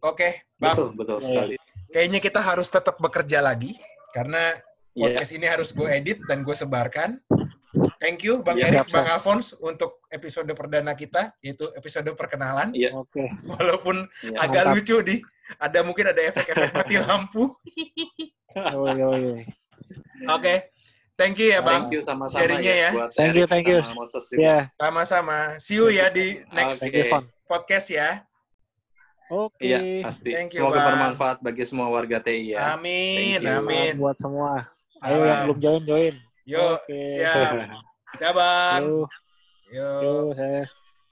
Oke, 0.00 0.44
bang. 0.56 0.72
Betul, 0.72 0.88
betul 0.96 1.18
Iya. 1.20 1.26
sekali. 1.26 1.54
kayaknya 1.88 2.20
kita 2.20 2.44
harus 2.44 2.68
tetap 2.68 3.00
bekerja 3.00 3.40
lagi 3.40 3.80
karena 4.12 4.60
Iya. 4.92 5.16
podcast 5.16 5.32
ini 5.32 5.48
harus 5.48 5.72
gue 5.72 5.88
edit 5.88 6.20
dan 6.28 6.44
gue 6.44 6.52
sebarkan. 6.52 7.16
Thank 7.98 8.22
you 8.22 8.40
Bang 8.40 8.54
Iya, 8.56 8.70
Erik, 8.72 8.88
Bang. 8.88 9.06
Alphonse 9.10 9.58
untuk 9.58 10.06
episode 10.06 10.46
perdana 10.52 10.94
kita, 10.94 11.34
yaitu 11.38 11.66
episode 11.74 12.06
perkenalan. 12.14 12.70
Iya. 12.70 12.94
Oke. 12.94 13.26
Walaupun 13.44 14.06
Iya. 14.22 14.38
agak 14.38 14.62
Mantap. 14.64 14.74
lucu 14.78 14.96
di 15.02 15.16
ada 15.56 15.78
mungkin 15.82 16.06
ada 16.06 16.22
efek-efek 16.22 16.70
mati 16.70 16.94
lampu. 17.02 17.58
Yoi, 18.54 18.92
yoi. 18.96 19.42
Oke. 20.26 20.54
Thank 21.14 21.42
you 21.42 21.50
ya, 21.50 21.58
Bang. 21.58 21.90
Thank 21.90 21.98
you 21.98 22.02
sama-sama 22.02 22.38
Sharingnya 22.38 22.74
ya. 22.78 22.90
buat 22.94 23.10
Thank 23.10 23.34
you, 23.34 23.46
thank 23.46 23.66
you. 23.66 23.82
Ya, 24.38 24.70
Sama-sama. 24.78 25.58
See 25.58 25.74
you 25.74 25.90
ya 25.90 26.06
di 26.08 26.46
next. 26.48 26.78
Fon. 27.10 27.26
podcast 27.44 27.90
ya. 27.90 28.22
Oke. 29.26 29.66
Iya, 29.66 30.06
pasti. 30.06 30.30
Thank 30.30 30.54
you, 30.54 30.62
Semoga 30.62 30.78
Bang. 30.78 30.86
bermanfaat 30.94 31.42
bagi 31.42 31.66
semua 31.66 31.90
warga 31.90 32.22
TI 32.22 32.54
ya. 32.54 32.72
Amin, 32.72 33.42
Thank 33.42 33.50
you. 33.50 33.58
amin. 33.58 33.90
Salam 33.90 33.98
buat 33.98 34.16
semua. 34.16 34.52
Ayo 35.02 35.18
yang 35.20 35.38
belum 35.44 35.58
join 35.58 35.82
join. 35.82 36.14
Yuk, 36.48 36.80
Oke. 36.80 36.96
siap. 37.04 37.76
Dah, 38.20 38.32
Bang. 38.32 38.80
Yo, 38.80 39.04
Yuk. 39.68 40.00
yo, 40.00 40.12
saya 40.32 40.64